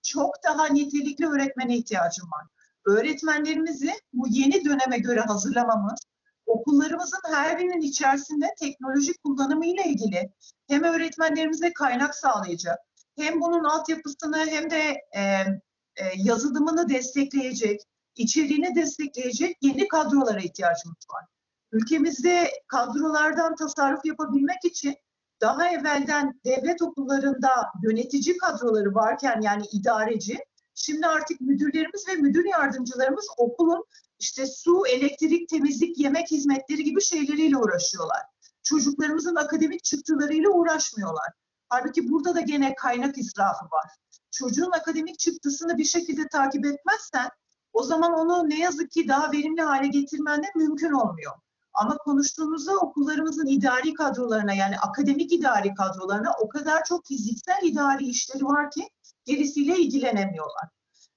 çok 0.05 0.35
daha 0.43 0.67
nitelikli 0.67 1.27
öğretmene 1.27 1.77
ihtiyacım 1.77 2.25
var. 2.31 2.45
Öğretmenlerimizi 2.85 3.93
bu 4.13 4.27
yeni 4.29 4.65
döneme 4.65 4.97
göre 4.97 5.19
hazırlamamız, 5.19 5.99
okullarımızın 6.45 7.19
her 7.33 7.57
birinin 7.57 7.81
içerisinde 7.81 8.45
teknoloji 8.59 9.13
kullanımı 9.13 9.65
ile 9.65 9.83
ilgili 9.85 10.29
hem 10.67 10.83
öğretmenlerimize 10.83 11.73
kaynak 11.73 12.15
sağlayacak, 12.15 12.79
hem 13.17 13.41
bunun 13.41 13.63
altyapısını 13.63 14.37
hem 14.37 14.69
de 14.69 14.95
e, 15.15 15.21
e, 15.21 16.03
yazılımını 16.15 16.89
destekleyecek, 16.89 17.81
içeriğini 18.15 18.75
destekleyecek 18.75 19.57
yeni 19.61 19.87
kadrolara 19.87 20.39
ihtiyacımız 20.39 21.05
var. 21.13 21.25
Ülkemizde 21.71 22.51
kadrolardan 22.67 23.55
tasarruf 23.55 24.05
yapabilmek 24.05 24.65
için 24.65 24.95
daha 25.41 25.69
evvelden 25.69 26.39
devlet 26.45 26.81
okullarında 26.81 27.49
yönetici 27.83 28.37
kadroları 28.37 28.95
varken 28.95 29.41
yani 29.41 29.63
idareci, 29.71 30.37
şimdi 30.75 31.07
artık 31.07 31.41
müdürlerimiz 31.41 32.07
ve 32.07 32.15
müdür 32.15 32.45
yardımcılarımız 32.45 33.27
okulun 33.37 33.85
işte 34.19 34.45
su, 34.45 34.87
elektrik, 34.87 35.49
temizlik, 35.49 35.97
yemek 35.99 36.31
hizmetleri 36.31 36.83
gibi 36.83 37.01
şeyleriyle 37.01 37.57
uğraşıyorlar. 37.57 38.21
Çocuklarımızın 38.63 39.35
akademik 39.35 39.83
çıktılarıyla 39.83 40.49
uğraşmıyorlar. 40.49 41.31
Halbuki 41.69 42.09
burada 42.09 42.35
da 42.35 42.41
gene 42.41 42.75
kaynak 42.75 43.17
israfı 43.17 43.65
var. 43.65 43.91
Çocuğun 44.31 44.71
akademik 44.71 45.19
çıktısını 45.19 45.77
bir 45.77 45.83
şekilde 45.83 46.27
takip 46.27 46.65
etmezsen 46.65 47.29
o 47.73 47.83
zaman 47.83 48.13
onu 48.13 48.49
ne 48.49 48.59
yazık 48.59 48.91
ki 48.91 49.07
daha 49.07 49.31
verimli 49.31 49.61
hale 49.61 49.87
getirmen 49.87 50.43
de 50.43 50.47
mümkün 50.55 50.91
olmuyor. 50.91 51.33
Ama 51.75 51.97
konuştuğumuzda 51.97 52.77
okullarımızın 52.77 53.47
idari 53.47 53.93
kadrolarına 53.93 54.53
yani 54.53 54.77
akademik 54.79 55.33
idari 55.33 55.73
kadrolarına 55.73 56.31
o 56.39 56.49
kadar 56.49 56.83
çok 56.83 57.05
fiziksel 57.05 57.59
idari 57.63 58.05
işleri 58.05 58.45
var 58.45 58.71
ki 58.71 58.89
gerisiyle 59.25 59.77
ilgilenemiyorlar. 59.77 60.69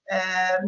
Ee, 0.06 0.16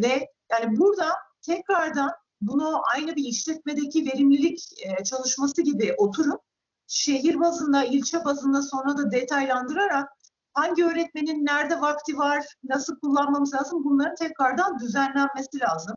ve 0.03 0.29
yani 0.50 0.79
burada 0.79 1.07
tekrardan 1.42 2.11
bunu 2.40 2.83
aynı 2.94 3.16
bir 3.16 3.24
işletmedeki 3.24 4.07
verimlilik 4.07 4.72
e, 4.83 5.05
çalışması 5.05 5.62
gibi 5.62 5.94
oturup 5.98 6.40
şehir 6.87 7.40
bazında, 7.40 7.85
ilçe 7.85 8.24
bazında 8.24 8.62
sonra 8.62 8.98
da 8.98 9.11
detaylandırarak 9.11 10.09
hangi 10.53 10.85
öğretmenin 10.85 11.46
nerede 11.46 11.81
vakti 11.81 12.18
var, 12.18 12.46
nasıl 12.64 13.00
kullanmamız 13.00 13.55
lazım 13.55 13.85
bunların 13.85 14.14
tekrardan 14.14 14.79
düzenlenmesi 14.79 15.61
lazım. 15.61 15.96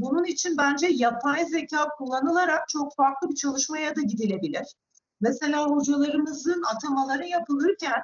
Bunun 0.00 0.24
için 0.24 0.56
bence 0.58 0.86
yapay 0.86 1.44
zeka 1.44 1.88
kullanılarak 1.88 2.68
çok 2.68 2.96
farklı 2.96 3.28
bir 3.28 3.34
çalışmaya 3.34 3.96
da 3.96 4.00
gidilebilir. 4.00 4.74
Mesela 5.20 5.66
hocalarımızın 5.66 6.62
atamaları 6.74 7.26
yapılırken 7.26 8.02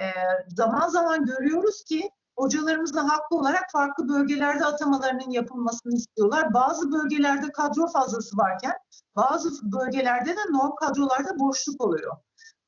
e, 0.00 0.04
zaman 0.48 0.88
zaman 0.88 1.24
görüyoruz 1.24 1.84
ki 1.84 2.10
hocalarımız 2.36 2.94
da 2.94 3.08
haklı 3.08 3.36
olarak 3.36 3.64
farklı 3.72 4.08
bölgelerde 4.08 4.64
atamalarının 4.64 5.30
yapılmasını 5.30 5.94
istiyorlar. 5.94 6.54
Bazı 6.54 6.92
bölgelerde 6.92 7.52
kadro 7.52 7.86
fazlası 7.86 8.36
varken 8.36 8.72
bazı 9.16 9.72
bölgelerde 9.72 10.30
de 10.30 10.40
norm 10.50 10.74
kadrolarda 10.74 11.38
boşluk 11.38 11.80
oluyor. 11.80 12.16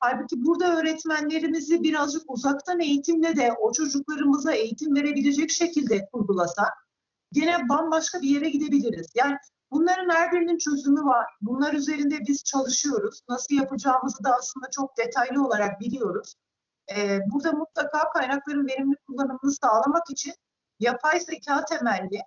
Halbuki 0.00 0.44
burada 0.44 0.76
öğretmenlerimizi 0.76 1.82
birazcık 1.82 2.22
uzaktan 2.28 2.80
eğitimle 2.80 3.36
de 3.36 3.52
o 3.60 3.72
çocuklarımıza 3.72 4.52
eğitim 4.52 4.96
verebilecek 4.96 5.50
şekilde 5.50 6.08
kurgulasak 6.12 6.87
gene 7.32 7.68
bambaşka 7.68 8.22
bir 8.22 8.28
yere 8.28 8.50
gidebiliriz. 8.50 9.06
Yani 9.14 9.36
bunların 9.70 10.10
her 10.10 10.32
birinin 10.32 10.58
çözümü 10.58 11.04
var. 11.04 11.26
Bunlar 11.40 11.74
üzerinde 11.74 12.18
biz 12.28 12.44
çalışıyoruz. 12.44 13.20
Nasıl 13.28 13.54
yapacağımızı 13.54 14.24
da 14.24 14.36
aslında 14.36 14.70
çok 14.70 14.96
detaylı 14.96 15.46
olarak 15.46 15.80
biliyoruz. 15.80 16.34
Ee, 16.96 17.18
burada 17.30 17.52
mutlaka 17.52 18.10
kaynakların 18.10 18.68
verimli 18.68 18.96
kullanımını 19.06 19.52
sağlamak 19.62 20.10
için 20.10 20.34
yapay 20.80 21.20
zeka 21.20 21.64
temelli 21.64 22.20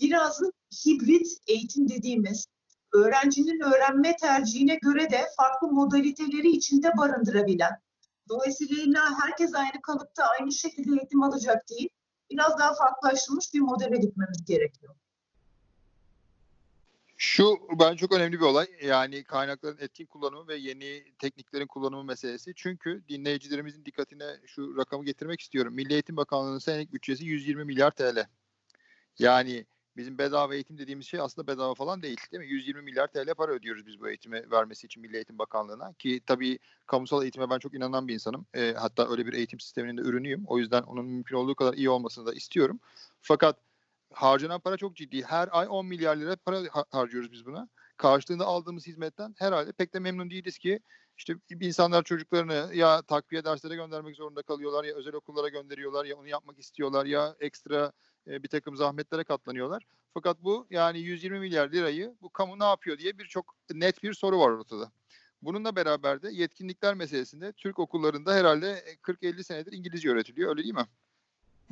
biraz 0.00 0.40
hibrit 0.86 1.38
eğitim 1.46 1.88
dediğimiz 1.88 2.46
öğrencinin 2.94 3.60
öğrenme 3.60 4.16
tercihine 4.16 4.74
göre 4.74 5.10
de 5.10 5.24
farklı 5.36 5.68
modaliteleri 5.68 6.48
içinde 6.48 6.96
barındırabilen, 6.98 7.80
dolayısıyla 8.28 9.00
herkes 9.22 9.54
aynı 9.54 9.82
kalıpta 9.82 10.24
aynı 10.24 10.52
şekilde 10.52 10.90
eğitim 10.90 11.22
alacak 11.22 11.68
değil, 11.70 11.88
biraz 12.30 12.58
daha 12.58 12.74
farklılaştırılmış 12.74 13.54
bir 13.54 13.60
modele 13.60 13.96
gitmemiz 13.96 14.44
gerekiyor. 14.44 14.94
Şu 17.18 17.58
ben 17.80 17.96
çok 17.96 18.12
önemli 18.12 18.40
bir 18.40 18.44
olay. 18.44 18.66
Yani 18.82 19.24
kaynakların 19.24 19.78
etkin 19.80 20.06
kullanımı 20.06 20.48
ve 20.48 20.56
yeni 20.56 21.04
tekniklerin 21.18 21.66
kullanımı 21.66 22.04
meselesi. 22.04 22.52
Çünkü 22.56 23.02
dinleyicilerimizin 23.08 23.84
dikkatine 23.84 24.24
şu 24.46 24.76
rakamı 24.76 25.04
getirmek 25.04 25.40
istiyorum. 25.40 25.74
Milli 25.74 25.92
Eğitim 25.92 26.16
Bakanlığı'nın 26.16 26.58
senelik 26.58 26.92
bütçesi 26.92 27.24
120 27.24 27.64
milyar 27.64 27.90
TL. 27.90 28.26
Yani 29.18 29.66
bizim 29.96 30.18
bedava 30.18 30.54
eğitim 30.54 30.78
dediğimiz 30.78 31.06
şey 31.06 31.20
aslında 31.20 31.46
bedava 31.46 31.74
falan 31.74 32.02
değil 32.02 32.18
değil 32.32 32.44
mi? 32.44 32.48
120 32.48 32.82
milyar 32.82 33.06
TL 33.06 33.34
para 33.34 33.52
ödüyoruz 33.52 33.86
biz 33.86 34.00
bu 34.00 34.08
eğitimi 34.08 34.50
vermesi 34.50 34.86
için 34.86 35.02
Milli 35.02 35.16
Eğitim 35.16 35.38
Bakanlığı'na 35.38 35.92
ki 35.92 36.20
tabii 36.26 36.58
kamusal 36.86 37.22
eğitime 37.22 37.50
ben 37.50 37.58
çok 37.58 37.74
inanan 37.74 38.08
bir 38.08 38.14
insanım. 38.14 38.46
E, 38.54 38.74
hatta 38.78 39.10
öyle 39.10 39.26
bir 39.26 39.32
eğitim 39.32 39.60
sisteminin 39.60 39.96
de 39.96 40.00
ürünüyüm. 40.00 40.44
O 40.46 40.58
yüzden 40.58 40.82
onun 40.82 41.04
mümkün 41.04 41.36
olduğu 41.36 41.54
kadar 41.54 41.74
iyi 41.74 41.90
olmasını 41.90 42.26
da 42.26 42.34
istiyorum. 42.34 42.80
Fakat 43.22 43.56
harcanan 44.12 44.60
para 44.60 44.76
çok 44.76 44.96
ciddi. 44.96 45.22
Her 45.22 45.48
ay 45.52 45.66
10 45.70 45.86
milyar 45.86 46.16
lira 46.16 46.36
para 46.36 46.60
harcıyoruz 46.90 47.32
biz 47.32 47.46
buna. 47.46 47.68
Karşılığında 47.96 48.46
aldığımız 48.46 48.86
hizmetten 48.86 49.34
herhalde 49.38 49.72
pek 49.72 49.94
de 49.94 49.98
memnun 49.98 50.30
değiliz 50.30 50.58
ki 50.58 50.80
işte 51.18 51.34
insanlar 51.60 52.02
çocuklarını 52.02 52.70
ya 52.74 53.02
takviye 53.02 53.44
derslere 53.44 53.74
göndermek 53.74 54.16
zorunda 54.16 54.42
kalıyorlar 54.42 54.84
ya 54.84 54.94
özel 54.94 55.14
okullara 55.14 55.48
gönderiyorlar 55.48 56.04
ya 56.04 56.16
onu 56.16 56.28
yapmak 56.28 56.58
istiyorlar 56.58 57.06
ya 57.06 57.36
ekstra 57.40 57.92
e, 58.26 58.42
bir 58.42 58.48
takım 58.48 58.76
zahmetlere 58.76 59.24
katlanıyorlar. 59.24 59.86
Fakat 60.14 60.36
bu 60.42 60.66
yani 60.70 60.98
120 60.98 61.40
milyar 61.40 61.68
lirayı 61.68 62.14
bu 62.22 62.30
kamu 62.30 62.58
ne 62.58 62.64
yapıyor 62.64 62.98
diye 62.98 63.18
birçok 63.18 63.54
net 63.74 64.02
bir 64.02 64.14
soru 64.14 64.38
var 64.38 64.50
ortada. 64.50 64.92
Bununla 65.42 65.76
beraber 65.76 66.22
de 66.22 66.30
yetkinlikler 66.32 66.94
meselesinde 66.94 67.52
Türk 67.52 67.78
okullarında 67.78 68.34
herhalde 68.34 68.96
40-50 69.02 69.44
senedir 69.44 69.72
İngilizce 69.72 70.10
öğretiliyor 70.10 70.50
öyle 70.50 70.62
değil 70.62 70.74
mi? 70.74 70.86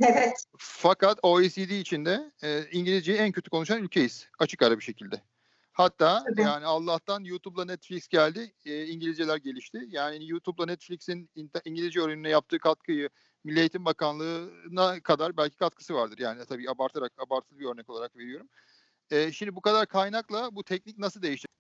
Evet. 0.02 0.44
Fakat 0.58 1.18
OECD 1.22 1.70
içinde 1.70 2.32
e, 2.42 2.64
İngilizceyi 2.72 3.18
en 3.18 3.32
kötü 3.32 3.50
konuşan 3.50 3.82
ülkeyiz 3.82 4.28
açık 4.38 4.62
ara 4.62 4.78
bir 4.78 4.84
şekilde. 4.84 5.22
Hatta 5.74 6.24
Tabii. 6.28 6.40
yani 6.42 6.66
Allah'tan 6.66 7.24
YouTube'la 7.24 7.64
Netflix 7.64 8.08
geldi. 8.08 8.52
E, 8.64 8.87
İngilizceler 8.87 9.37
gelişti. 9.37 9.84
Yani 9.88 10.30
YouTube'la 10.30 10.66
Netflix'in 10.66 11.30
İngilizce 11.64 12.00
öğrenimine 12.00 12.28
yaptığı 12.28 12.58
katkıyı 12.58 13.10
Milli 13.44 13.60
Eğitim 13.60 13.84
Bakanlığı'na 13.84 15.00
kadar 15.00 15.37
belki 15.37 15.56
katkısı 15.56 15.94
vardır. 15.94 16.18
Yani 16.18 16.46
tabii 16.46 16.70
abartarak 16.70 17.12
abartılı 17.18 17.58
bir 17.58 17.66
örnek 17.66 17.90
olarak 17.90 18.16
veriyorum. 18.16 18.48
E, 19.10 19.32
şimdi 19.32 19.56
bu 19.56 19.60
kadar 19.60 19.87
kaynakla 19.87 20.54
bu 20.54 20.64
teknik 20.64 20.98
nasıl 20.98 21.22
değişecek? 21.22 21.50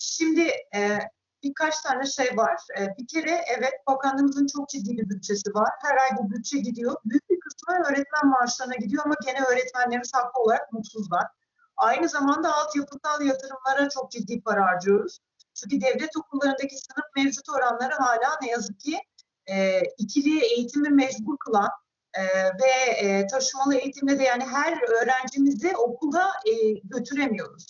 Şimdi 0.00 0.50
e, 0.74 0.98
birkaç 1.42 1.80
tane 1.80 2.06
şey 2.06 2.36
var. 2.36 2.60
E, 2.78 2.86
bir 2.98 3.06
kere 3.06 3.44
evet 3.58 3.74
bakanlığımızın 3.86 4.46
çok 4.46 4.68
ciddi 4.68 4.98
bir 4.98 5.08
bütçesi 5.10 5.54
var. 5.54 5.70
Her 5.82 5.96
ay 5.96 6.10
bu 6.18 6.30
bütçe 6.30 6.58
gidiyor. 6.58 6.96
Büyük 7.04 7.30
bir 7.30 7.40
kısmı 7.40 7.74
öğretmen 7.74 8.26
maaşlarına 8.26 8.74
gidiyor 8.74 9.02
ama 9.04 9.14
gene 9.26 9.44
öğretmenlerimiz 9.44 10.14
haklı 10.14 10.40
olarak 10.40 10.72
mutsuzlar. 10.72 11.24
Aynı 11.78 12.08
zamanda 12.08 12.54
altyapısal 12.54 13.22
yatırımlara 13.22 13.88
çok 13.88 14.10
ciddi 14.10 14.40
para 14.40 14.66
harcıyoruz. 14.66 15.18
Çünkü 15.54 15.80
devlet 15.80 16.16
okullarındaki 16.16 16.76
sınıf 16.76 17.06
mevcut 17.16 17.48
oranları 17.48 17.94
hala 17.94 18.38
ne 18.42 18.50
yazık 18.50 18.80
ki 18.80 18.98
e, 19.46 19.82
ikili 19.98 20.44
eğitimi 20.44 20.88
mecbur 20.88 21.36
kılan 21.38 21.70
e, 22.14 22.22
ve 22.44 22.92
e, 22.98 23.26
taşımalı 23.26 23.74
eğitimle 23.74 24.18
de 24.18 24.22
yani 24.22 24.44
her 24.44 25.02
öğrencimizi 25.02 25.76
okula 25.76 26.32
e, 26.46 26.72
götüremiyoruz. 26.72 27.66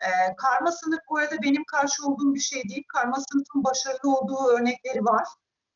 E, 0.00 0.36
karma 0.36 0.72
sınıf 0.72 1.00
bu 1.10 1.18
arada 1.18 1.42
benim 1.42 1.64
karşı 1.64 2.06
olduğum 2.06 2.34
bir 2.34 2.40
şey 2.40 2.62
değil. 2.62 2.84
Karma 2.88 3.16
sınıfın 3.16 3.64
başarılı 3.64 4.16
olduğu 4.16 4.46
örnekleri 4.48 5.04
var. 5.04 5.24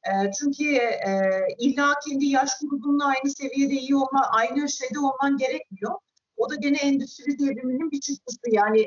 E, 0.04 0.32
çünkü 0.32 0.76
e, 0.76 1.30
illa 1.58 1.94
kendi 2.08 2.26
yaş 2.26 2.50
grubunla 2.60 3.06
aynı 3.06 3.30
seviyede 3.30 3.74
iyi 3.74 3.96
olma, 3.96 4.30
aynı 4.30 4.68
şeyde 4.68 4.98
olman 4.98 5.36
gerekmiyor. 5.36 5.94
O 6.40 6.50
da 6.50 6.54
gene 6.54 6.78
endüstri 6.78 7.38
devriminin 7.38 7.90
bir 7.90 8.00
çıktısı. 8.00 8.40
Yani 8.50 8.80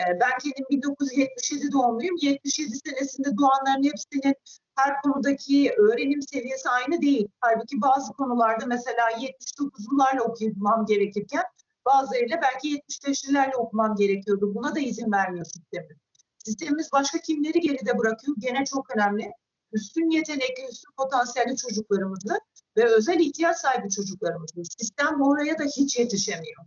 e, 0.00 0.04
ben 0.20 0.30
kendim 0.42 0.66
1977 0.70 1.72
doğumluyum. 1.72 2.16
77 2.22 2.76
senesinde 2.76 3.28
doğanların 3.38 3.82
hepsinin 3.82 4.34
her 4.76 5.02
konudaki 5.02 5.72
öğrenim 5.78 6.22
seviyesi 6.22 6.68
aynı 6.68 7.02
değil. 7.02 7.28
Halbuki 7.40 7.80
bazı 7.80 8.12
konularda 8.12 8.66
mesela 8.66 9.10
79'lularla 9.10 10.20
okumam 10.20 10.86
gerekirken 10.86 11.42
bazılarıyla 11.86 12.40
belki 12.42 12.78
75'lilerle 12.78 13.54
okumam 13.54 13.96
gerekiyordu. 13.96 14.54
Buna 14.54 14.74
da 14.74 14.80
izin 14.80 15.12
vermiyor 15.12 15.44
sistemimiz. 15.44 15.96
Sistemimiz 16.44 16.92
başka 16.92 17.18
kimleri 17.18 17.60
geride 17.60 17.98
bırakıyor? 17.98 18.36
Gene 18.38 18.64
çok 18.64 18.96
önemli. 18.96 19.32
Üstün 19.72 20.10
yetenekli, 20.10 20.64
üstün 20.70 20.92
potansiyelli 20.96 21.56
çocuklarımızı 21.56 22.40
ve 22.76 22.84
özel 22.84 23.20
ihtiyaç 23.20 23.56
sahibi 23.56 23.90
çocuklarımızı. 23.90 24.62
Sistem 24.78 25.22
oraya 25.22 25.58
da 25.58 25.64
hiç 25.64 25.98
yetişemiyor. 25.98 26.64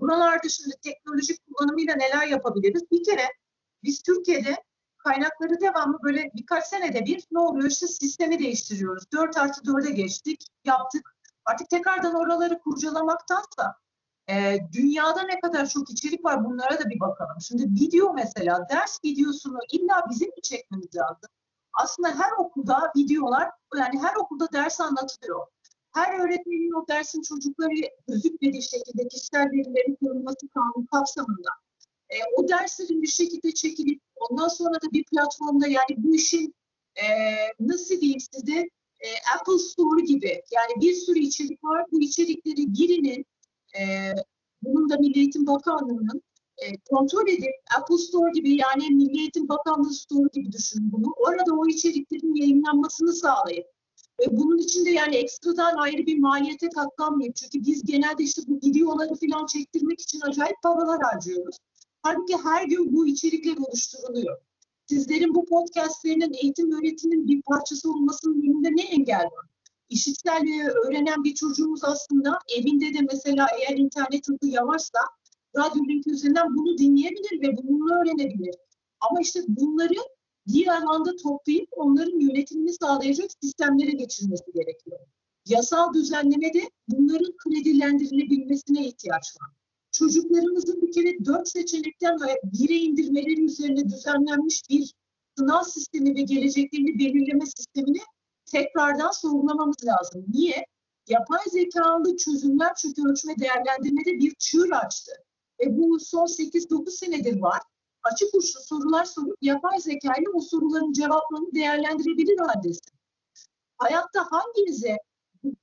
Buralar 0.00 0.42
dışında 0.42 0.74
teknolojik 0.82 1.38
kullanımıyla 1.46 1.94
neler 1.94 2.26
yapabiliriz? 2.26 2.90
Bir 2.90 3.04
kere 3.04 3.24
biz 3.82 4.02
Türkiye'de 4.02 4.56
kaynakları 4.98 5.60
devamlı 5.60 5.98
böyle 6.02 6.30
birkaç 6.34 6.66
senede 6.66 7.06
bir 7.06 7.24
ne 7.32 7.38
oluyor 7.38 7.70
işte 7.70 7.86
sistemi 7.86 8.38
değiştiriyoruz. 8.38 9.04
4 9.12 9.36
artı 9.36 9.60
4'e 9.60 9.90
geçtik, 9.90 10.46
yaptık. 10.64 11.16
Artık 11.44 11.70
tekrardan 11.70 12.14
oraları 12.14 12.58
kurcalamaktansa 12.58 13.74
e, 14.30 14.58
dünyada 14.72 15.22
ne 15.22 15.40
kadar 15.40 15.68
çok 15.68 15.90
içerik 15.90 16.24
var 16.24 16.44
bunlara 16.44 16.80
da 16.80 16.90
bir 16.90 17.00
bakalım. 17.00 17.36
Şimdi 17.40 17.62
video 17.62 18.14
mesela 18.14 18.66
ders 18.70 18.98
videosunu 19.04 19.58
illa 19.72 20.04
bizim 20.10 20.28
mi 20.28 20.42
çekmemiz 20.42 20.96
lazım? 20.96 21.30
Aslında 21.72 22.08
her 22.08 22.30
okulda 22.38 22.92
videolar 22.96 23.50
yani 23.76 24.02
her 24.02 24.16
okulda 24.16 24.52
ders 24.52 24.80
anlatılıyor. 24.80 25.46
Her 25.94 26.20
öğretmenin 26.20 26.82
o 26.82 26.88
dersin 26.88 27.22
çocukları 27.22 27.74
gözükmediği 28.08 28.62
şekilde 28.62 29.08
kişisel 29.08 29.46
verilerin 29.46 29.94
korunması 29.94 30.48
kanunu 30.48 30.86
kapsamında 30.86 31.50
e, 32.10 32.16
o 32.36 32.48
derslerin 32.48 33.02
bir 33.02 33.08
şekilde 33.08 33.52
çekilip 33.52 34.00
ondan 34.16 34.48
sonra 34.48 34.74
da 34.74 34.92
bir 34.92 35.04
platformda 35.04 35.66
yani 35.66 35.94
bu 35.96 36.14
işin 36.14 36.54
e, 36.96 37.06
nasıl 37.60 38.00
diyeyim 38.00 38.20
size 38.32 38.58
e, 39.00 39.08
Apple 39.38 39.58
Store 39.58 40.02
gibi 40.02 40.28
yani 40.28 40.80
bir 40.80 40.94
sürü 40.94 41.18
içerik 41.18 41.64
var. 41.64 41.86
Bu 41.92 42.00
içerikleri 42.00 42.72
girinin 42.72 43.26
e, 43.80 44.12
bunun 44.62 44.90
da 44.90 44.96
Milli 44.96 45.18
Eğitim 45.18 45.46
Bakanlığı'nın 45.46 46.22
e, 46.58 46.66
kontrol 46.90 47.28
edip 47.28 47.52
Apple 47.78 47.98
Store 47.98 48.30
gibi 48.32 48.56
yani 48.56 48.90
Milli 48.90 49.20
Eğitim 49.20 49.48
Bakanlığı 49.48 49.94
Store 49.94 50.28
gibi 50.32 50.52
düşünün 50.52 50.92
bunu. 50.92 51.14
Orada 51.16 51.54
o 51.54 51.66
içeriklerin 51.66 52.34
yayınlanmasını 52.34 53.12
sağlayıp 53.12 53.66
bunun 54.30 54.58
için 54.58 54.84
de 54.84 54.90
yani 54.90 55.16
ekstradan 55.16 55.76
ayrı 55.76 56.06
bir 56.06 56.18
maliyete 56.18 56.68
katlanmayıp 56.68 57.36
çünkü 57.36 57.66
biz 57.66 57.84
genelde 57.84 58.22
işte 58.22 58.42
bu 58.46 58.56
videoları 58.56 59.14
falan 59.14 59.46
çektirmek 59.46 60.00
için 60.00 60.20
acayip 60.20 60.56
paralar 60.62 61.00
harcıyoruz. 61.02 61.56
Halbuki 62.02 62.36
her 62.36 62.64
gün 62.64 62.92
bu 62.92 63.06
içerikler 63.06 63.56
oluşturuluyor. 63.56 64.38
Sizlerin 64.86 65.34
bu 65.34 65.44
podcastlerinin 65.44 66.32
eğitim 66.42 66.72
öğretiminin 66.72 67.28
bir 67.28 67.42
parçası 67.42 67.90
olmasının 67.90 68.42
önünde 68.42 68.68
ne 68.72 68.82
engel 68.82 69.24
var? 69.24 69.46
İşitsel 69.88 70.42
öğrenen 70.86 71.24
bir 71.24 71.34
çocuğumuz 71.34 71.84
aslında 71.84 72.38
evinde 72.58 72.94
de 72.94 73.06
mesela 73.12 73.46
eğer 73.58 73.76
internet 73.76 74.28
hızı 74.28 74.54
yavaşsa 74.54 74.98
radyo 75.56 75.84
link 75.84 76.06
üzerinden 76.06 76.56
bunu 76.56 76.78
dinleyebilir 76.78 77.40
ve 77.42 77.56
bunu 77.56 78.00
öğrenebilir. 78.00 78.54
Ama 79.00 79.20
işte 79.20 79.40
bunları 79.48 79.94
bir 80.46 80.66
alanda 80.66 81.16
toplayıp 81.16 81.68
onların 81.72 82.20
yönetimini 82.20 82.72
sağlayacak 82.72 83.30
sistemlere 83.42 83.90
geçirmesi 83.90 84.52
gerekiyor. 84.54 84.98
Yasal 85.46 85.94
düzenlemede 85.94 86.62
bunların 86.88 87.32
kredilendirilebilmesine 87.36 88.86
ihtiyaç 88.86 89.36
var. 89.40 89.50
Çocuklarımızın 89.92 90.82
bir 90.82 90.92
kere 90.92 91.24
dört 91.24 91.48
seçenekten 91.48 92.20
ve 92.20 92.40
bire 92.44 92.74
indirmeleri 92.74 93.44
üzerine 93.44 93.88
düzenlenmiş 93.88 94.62
bir 94.70 94.94
sınav 95.38 95.62
sistemi 95.62 96.14
ve 96.14 96.20
geleceklerini 96.20 96.98
belirleme 96.98 97.46
sistemini 97.46 98.00
tekrardan 98.46 99.10
sorgulamamız 99.10 99.76
lazım. 99.84 100.24
Niye? 100.28 100.66
Yapay 101.08 101.38
zekalı 101.50 102.16
çözümler 102.16 102.74
çünkü 102.74 103.02
ölçme 103.08 103.34
değerlendirmede 103.38 104.18
bir 104.18 104.34
çığır 104.34 104.70
açtı. 104.70 105.12
Ve 105.60 105.78
bu 105.78 106.00
son 106.00 106.26
8-9 106.26 106.90
senedir 106.90 107.40
var. 107.40 107.60
Açık 108.02 108.34
uçlu 108.34 108.60
sorular 108.60 109.04
sorup 109.04 109.36
yapay 109.40 109.80
zeka 109.80 110.12
ile 110.14 110.28
o 110.34 110.40
soruların 110.40 110.92
cevaplarını 110.92 111.54
değerlendirebilir 111.54 112.38
haldesin. 112.38 112.92
Hayatta 113.78 114.26
hanginize 114.30 114.96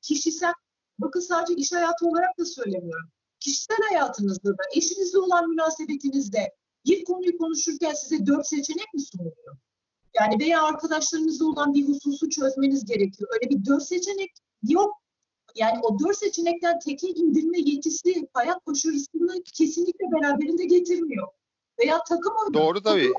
kişisel, 0.02 0.54
bakın 1.00 1.20
sadece 1.20 1.54
iş 1.54 1.72
hayatı 1.72 2.06
olarak 2.06 2.38
da 2.40 2.46
söylemiyorum. 2.46 3.10
Kişisel 3.40 3.78
hayatınızda 3.90 4.50
da, 4.50 4.64
eşinizle 4.76 5.20
olan 5.20 5.50
münasebetinizde 5.50 6.56
bir 6.86 7.06
konuyu 7.06 7.38
konuşurken 7.38 7.94
size 7.94 8.26
dört 8.26 8.48
seçenek 8.48 8.94
mi 8.94 9.02
sunuluyor? 9.02 9.58
Yani 10.14 10.40
veya 10.40 10.64
arkadaşlarınızla 10.64 11.46
olan 11.46 11.74
bir 11.74 11.88
hususu 11.88 12.30
çözmeniz 12.30 12.86
gerekiyor. 12.86 13.30
Öyle 13.34 13.50
bir 13.50 13.66
dört 13.66 13.84
seçenek 13.84 14.32
yok. 14.64 15.02
Yani 15.56 15.80
o 15.84 16.00
dört 16.00 16.18
seçenekten 16.18 16.80
teki 16.80 17.08
indirme 17.08 17.60
yetisi 17.60 18.28
hayat 18.34 18.68
başarısını 18.68 19.44
kesinlikle 19.44 20.06
beraberinde 20.12 20.66
getirmiyor. 20.66 21.28
Veya 21.80 22.04
takım 22.04 22.34
oyunu. 22.42 22.54
Doğru 22.54 22.82
tabii. 22.84 23.14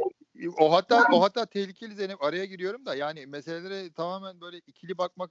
O 0.59 0.73
hatta 0.73 1.07
o 1.13 1.23
hatta 1.23 1.47
tehlikeli 1.47 1.95
Zeynep 1.95 2.25
araya 2.25 2.45
giriyorum 2.45 2.87
da 2.87 2.95
yani 2.95 3.27
meselelere 3.27 3.93
tamamen 3.93 4.41
böyle 4.41 4.59
ikili 4.59 4.99
bakmak 4.99 5.31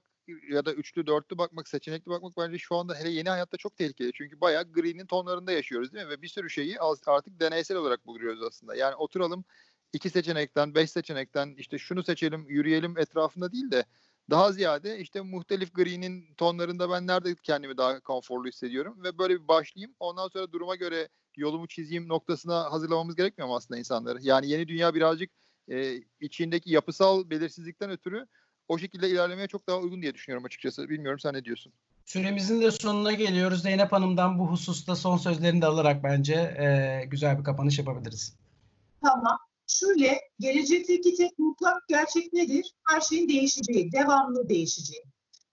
ya 0.50 0.64
da 0.64 0.72
üçlü 0.72 1.06
dörtlü 1.06 1.38
bakmak 1.38 1.68
seçenekli 1.68 2.10
bakmak 2.10 2.36
bence 2.36 2.58
şu 2.58 2.76
anda 2.76 2.94
hele 2.94 3.10
yeni 3.10 3.28
hayatta 3.28 3.56
çok 3.56 3.76
tehlikeli. 3.76 4.12
Çünkü 4.12 4.40
bayağı 4.40 4.72
green'in 4.72 5.06
tonlarında 5.06 5.52
yaşıyoruz 5.52 5.92
değil 5.92 6.06
mi? 6.06 6.10
Ve 6.10 6.22
bir 6.22 6.28
sürü 6.28 6.50
şeyi 6.50 6.76
artık 7.06 7.40
deneysel 7.40 7.76
olarak 7.76 8.06
buluyoruz 8.06 8.42
aslında. 8.42 8.74
Yani 8.74 8.94
oturalım 8.94 9.44
iki 9.92 10.10
seçenekten, 10.10 10.74
beş 10.74 10.90
seçenekten 10.90 11.54
işte 11.56 11.78
şunu 11.78 12.02
seçelim, 12.02 12.46
yürüyelim 12.48 12.98
etrafında 12.98 13.52
değil 13.52 13.70
de 13.70 13.84
daha 14.30 14.52
ziyade 14.52 14.98
işte 14.98 15.20
muhtelif 15.20 15.74
green'in 15.74 16.34
tonlarında 16.34 16.90
ben 16.90 17.06
nerede 17.06 17.34
kendimi 17.42 17.76
daha 17.76 18.00
konforlu 18.00 18.48
hissediyorum 18.48 19.02
ve 19.04 19.18
böyle 19.18 19.42
bir 19.42 19.48
başlayayım. 19.48 19.94
Ondan 20.00 20.28
sonra 20.28 20.52
duruma 20.52 20.76
göre 20.76 21.08
yolumu 21.36 21.68
çizeyim 21.68 22.08
noktasına 22.08 22.72
hazırlamamız 22.72 23.16
gerekmiyor 23.16 23.48
mu 23.48 23.56
aslında 23.56 23.78
insanları? 23.78 24.18
Yani 24.22 24.48
yeni 24.48 24.68
dünya 24.68 24.94
birazcık 24.94 25.30
e, 25.68 25.94
içindeki 26.20 26.72
yapısal 26.72 27.30
belirsizlikten 27.30 27.90
ötürü 27.90 28.26
o 28.68 28.78
şekilde 28.78 29.10
ilerlemeye 29.10 29.48
çok 29.48 29.66
daha 29.66 29.78
uygun 29.78 30.02
diye 30.02 30.14
düşünüyorum 30.14 30.44
açıkçası. 30.44 30.88
Bilmiyorum 30.88 31.18
sen 31.18 31.34
ne 31.34 31.44
diyorsun? 31.44 31.72
Süremizin 32.06 32.62
de 32.62 32.70
sonuna 32.70 33.12
geliyoruz. 33.12 33.62
Zeynep 33.62 33.92
Hanım'dan 33.92 34.38
bu 34.38 34.46
hususta 34.46 34.96
son 34.96 35.16
sözlerini 35.16 35.62
de 35.62 35.66
alarak 35.66 36.04
bence 36.04 36.34
e, 36.34 37.04
güzel 37.06 37.38
bir 37.38 37.44
kapanış 37.44 37.78
yapabiliriz. 37.78 38.36
Tamam. 39.02 39.38
Şöyle, 39.66 40.20
gelecekteki 40.40 41.14
tek 41.14 41.38
mutlak 41.38 41.88
gerçek 41.88 42.32
nedir? 42.32 42.74
Her 42.88 43.00
şeyin 43.00 43.28
değişeceği, 43.28 43.92
devamlı 43.92 44.48
değişeceği. 44.48 45.02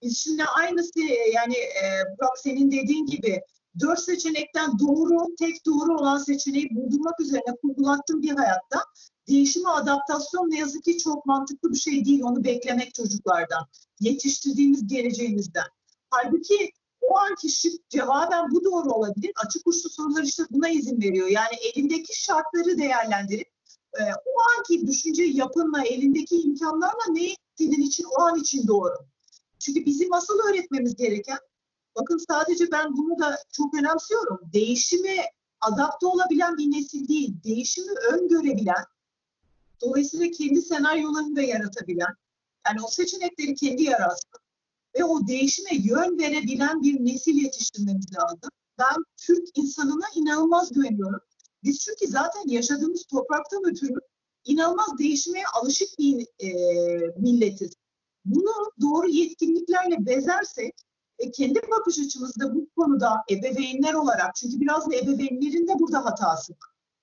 Biz 0.02 0.18
şimdi 0.18 0.44
aynısı 0.44 1.00
yani 1.34 1.56
e, 1.56 1.84
Burak 2.18 2.38
senin 2.38 2.72
dediğin 2.72 3.06
gibi 3.06 3.42
dört 3.80 4.00
seçenekten 4.00 4.80
doğru, 4.80 5.36
tek 5.40 5.66
doğru 5.66 5.98
olan 5.98 6.18
seçeneği 6.18 6.70
buldurmak 6.76 7.20
üzerine 7.20 7.56
kurgulattığım 7.62 8.22
bir 8.22 8.32
hayatta 8.32 8.84
değişime 9.28 9.70
adaptasyon 9.70 10.50
ne 10.50 10.60
yazık 10.60 10.84
ki 10.84 10.98
çok 10.98 11.26
mantıklı 11.26 11.72
bir 11.72 11.78
şey 11.78 12.06
değil. 12.06 12.22
Onu 12.24 12.44
beklemek 12.44 12.94
çocuklardan, 12.94 13.66
yetiştirdiğimiz 14.00 14.88
geleceğimizden. 14.88 15.66
Halbuki 16.10 16.72
o 17.02 17.18
anki 17.18 17.50
şık 17.50 17.90
cevaben 17.90 18.52
bu 18.52 18.64
doğru 18.64 18.90
olabilir. 18.90 19.32
Açık 19.46 19.68
uçlu 19.68 19.90
sorular 19.90 20.24
işte 20.24 20.44
buna 20.52 20.70
izin 20.70 21.02
veriyor. 21.02 21.28
Yani 21.28 21.56
elindeki 21.74 22.22
şartları 22.22 22.78
değerlendirip 22.78 23.48
e, 24.00 24.04
o 24.04 24.58
anki 24.58 24.88
düşünce 24.88 25.24
yapınla, 25.24 25.84
elindeki 25.84 26.42
imkanlarla 26.42 27.04
ne 27.10 27.30
senin 27.56 27.82
için 27.82 28.06
o 28.18 28.22
an 28.22 28.40
için 28.40 28.68
doğru. 28.68 28.96
Çünkü 29.60 29.86
bizim 29.86 30.14
asıl 30.14 30.40
öğretmemiz 30.50 30.96
gereken, 30.96 31.38
bakın 32.00 32.18
sadece 32.30 32.72
ben 32.72 32.98
bunu 32.98 33.20
da 33.20 33.38
çok 33.52 33.74
önemsiyorum. 33.74 34.40
Değişime 34.54 35.18
adapte 35.62 36.06
olabilen 36.06 36.58
bir 36.58 36.72
nesil 36.72 37.08
değil, 37.08 37.34
değişimi 37.44 37.92
öngörebilen, 38.14 38.86
dolayısıyla 39.82 40.32
kendi 40.32 40.62
senaryolarını 40.62 41.36
da 41.36 41.42
yaratabilen, 41.42 42.14
yani 42.68 42.82
o 42.82 42.88
seçenekleri 42.88 43.56
kendi 43.56 43.84
yaratsın 43.84 44.40
ve 44.98 45.04
o 45.04 45.28
değişime 45.28 45.70
yön 45.74 46.20
verebilen 46.20 46.84
bir 46.84 47.06
nesil 47.06 47.36
yetiştirmemiz 47.36 48.16
lazım. 48.18 48.50
Ben 48.80 48.96
Türk 49.18 49.58
insanına 49.58 50.06
inanılmaz 50.16 50.74
güveniyorum. 50.74 51.20
Biz 51.64 51.80
çünkü 51.80 52.08
zaten 52.08 52.48
yaşadığımız 52.48 53.06
topraktan 53.06 53.64
ötürü 53.66 54.00
inanılmaz 54.46 54.98
değişmeye 55.00 55.46
alışık 55.62 56.00
bir 56.00 56.28
e, 56.40 56.50
milletiz. 57.18 57.74
Bunu 58.26 58.72
doğru 58.82 59.10
yetkinliklerle 59.10 60.06
bezersek 60.06 60.87
e, 61.20 61.32
kendi 61.32 61.62
bakış 61.72 62.00
açımızda 62.00 62.56
bu 62.56 62.68
konuda 62.76 63.24
ebeveynler 63.32 63.94
olarak 63.94 64.36
çünkü 64.36 64.60
biraz 64.60 64.92
da 64.92 64.96
ebeveynlerin 64.96 65.68
de 65.68 65.80
burada 65.80 66.06
hatası. 66.06 66.54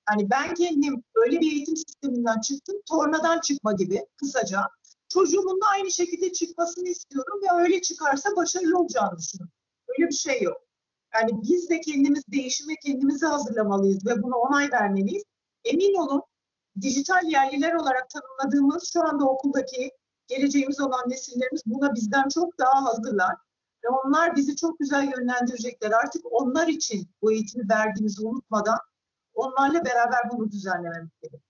Hani 0.07 0.31
ben 0.31 0.55
kendim 0.55 1.05
öyle 1.15 1.41
bir 1.41 1.53
eğitim 1.53 1.77
sisteminden 1.77 2.41
çıktım, 2.41 2.77
tornadan 2.89 3.41
çıkma 3.41 3.73
gibi 3.73 4.07
kısaca. 4.17 4.61
Çocuğumun 5.09 5.61
da 5.61 5.67
aynı 5.67 5.91
şekilde 5.91 6.33
çıkmasını 6.33 6.89
istiyorum 6.89 7.41
ve 7.43 7.63
öyle 7.63 7.83
çıkarsa 7.83 8.37
başarılı 8.37 8.79
olacağını 8.79 9.19
düşünüyorum. 9.19 9.53
Öyle 9.89 10.09
bir 10.09 10.15
şey 10.15 10.43
yok. 10.43 10.57
Yani 11.15 11.31
biz 11.43 11.71
de 11.71 11.81
kendimiz 11.81 12.23
değişime 12.33 12.75
kendimizi 12.85 13.27
hazırlamalıyız 13.27 14.07
ve 14.07 14.23
buna 14.23 14.37
onay 14.37 14.71
vermeliyiz. 14.73 15.23
Emin 15.65 15.95
olun 15.95 16.23
dijital 16.81 17.25
yerliler 17.25 17.75
olarak 17.75 18.11
tanımladığımız 18.11 18.91
şu 18.93 19.03
anda 19.03 19.25
okuldaki 19.25 19.91
geleceğimiz 20.29 20.81
olan 20.81 21.03
nesillerimiz 21.07 21.63
buna 21.67 21.95
bizden 21.95 22.29
çok 22.29 22.59
daha 22.59 22.85
hazırlar. 22.85 23.37
Ve 23.85 23.89
onlar 23.89 24.37
bizi 24.37 24.57
çok 24.57 24.79
güzel 24.79 25.13
yönlendirecekler. 25.17 25.91
Artık 25.91 26.23
onlar 26.31 26.69
için 26.69 27.09
bu 27.23 27.33
eğitimi 27.33 27.69
verdiğimizi 27.71 28.27
unutmadan 28.27 28.79
onlarla 29.35 29.85
beraber 29.85 30.31
bunu 30.31 30.51
düzenlememiz 30.51 31.11
gerekiyor. 31.23 31.41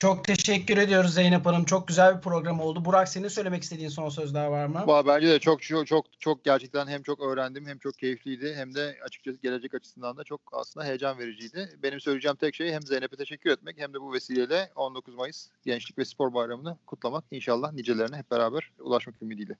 Çok 0.00 0.24
teşekkür 0.24 0.76
ediyoruz 0.76 1.14
Zeynep 1.14 1.46
Hanım. 1.46 1.64
Çok 1.64 1.88
güzel 1.88 2.16
bir 2.16 2.20
program 2.20 2.60
oldu. 2.60 2.84
Burak 2.84 3.08
senin 3.08 3.28
söylemek 3.28 3.62
istediğin 3.62 3.88
son 3.88 4.08
sözler 4.08 4.46
var 4.46 4.66
mı? 4.66 4.84
Valla 4.86 5.06
bence 5.06 5.28
de 5.28 5.38
çok 5.38 5.62
çok 5.62 5.86
çok 5.86 6.06
çok 6.20 6.44
gerçekten 6.44 6.86
hem 6.86 7.02
çok 7.02 7.20
öğrendim 7.20 7.66
hem 7.66 7.78
çok 7.78 7.98
keyifliydi 7.98 8.54
hem 8.56 8.74
de 8.74 8.98
açıkçası 9.04 9.38
gelecek 9.38 9.74
açısından 9.74 10.16
da 10.16 10.24
çok 10.24 10.40
aslında 10.52 10.86
heyecan 10.86 11.18
vericiydi. 11.18 11.78
Benim 11.82 12.00
söyleyeceğim 12.00 12.36
tek 12.36 12.54
şey 12.54 12.72
hem 12.72 12.82
Zeynep'e 12.82 13.16
teşekkür 13.16 13.50
etmek 13.50 13.78
hem 13.78 13.94
de 13.94 14.00
bu 14.00 14.12
vesileyle 14.12 14.70
19 14.76 15.14
Mayıs 15.14 15.48
Gençlik 15.64 15.98
ve 15.98 16.04
Spor 16.04 16.34
Bayramı'nı 16.34 16.76
kutlamak. 16.86 17.24
İnşallah 17.30 17.72
nicelerine 17.72 18.16
hep 18.16 18.30
beraber 18.30 18.72
ulaşmak 18.78 19.22
ümidiyle. 19.22 19.56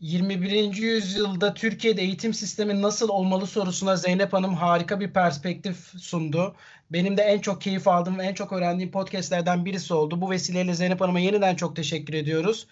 21. 0.00 0.76
yüzyılda 0.76 1.54
Türkiye'de 1.54 2.02
eğitim 2.02 2.34
sistemi 2.34 2.82
nasıl 2.82 3.08
olmalı 3.08 3.46
sorusuna 3.46 3.96
Zeynep 3.96 4.32
Hanım 4.32 4.54
harika 4.54 5.00
bir 5.00 5.12
perspektif 5.12 5.76
sundu. 5.76 6.54
Benim 6.92 7.16
de 7.16 7.22
en 7.22 7.38
çok 7.38 7.60
keyif 7.62 7.88
aldığım 7.88 8.18
ve 8.18 8.24
en 8.24 8.34
çok 8.34 8.52
öğrendiğim 8.52 8.90
podcastlerden 8.90 9.64
birisi 9.64 9.94
oldu. 9.94 10.20
Bu 10.20 10.30
vesileyle 10.30 10.74
Zeynep 10.74 11.00
Hanım'a 11.00 11.20
yeniden 11.20 11.56
çok 11.56 11.76
teşekkür 11.76 12.14
ediyoruz. 12.14 12.66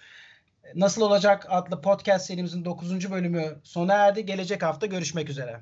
Nasıl 0.75 1.01
Olacak 1.01 1.45
adlı 1.49 1.81
podcast 1.81 2.25
serimizin 2.25 2.65
9. 2.65 3.11
bölümü 3.11 3.59
sona 3.63 3.93
erdi. 3.93 4.25
Gelecek 4.25 4.63
hafta 4.63 4.85
görüşmek 4.85 5.29
üzere. 5.29 5.61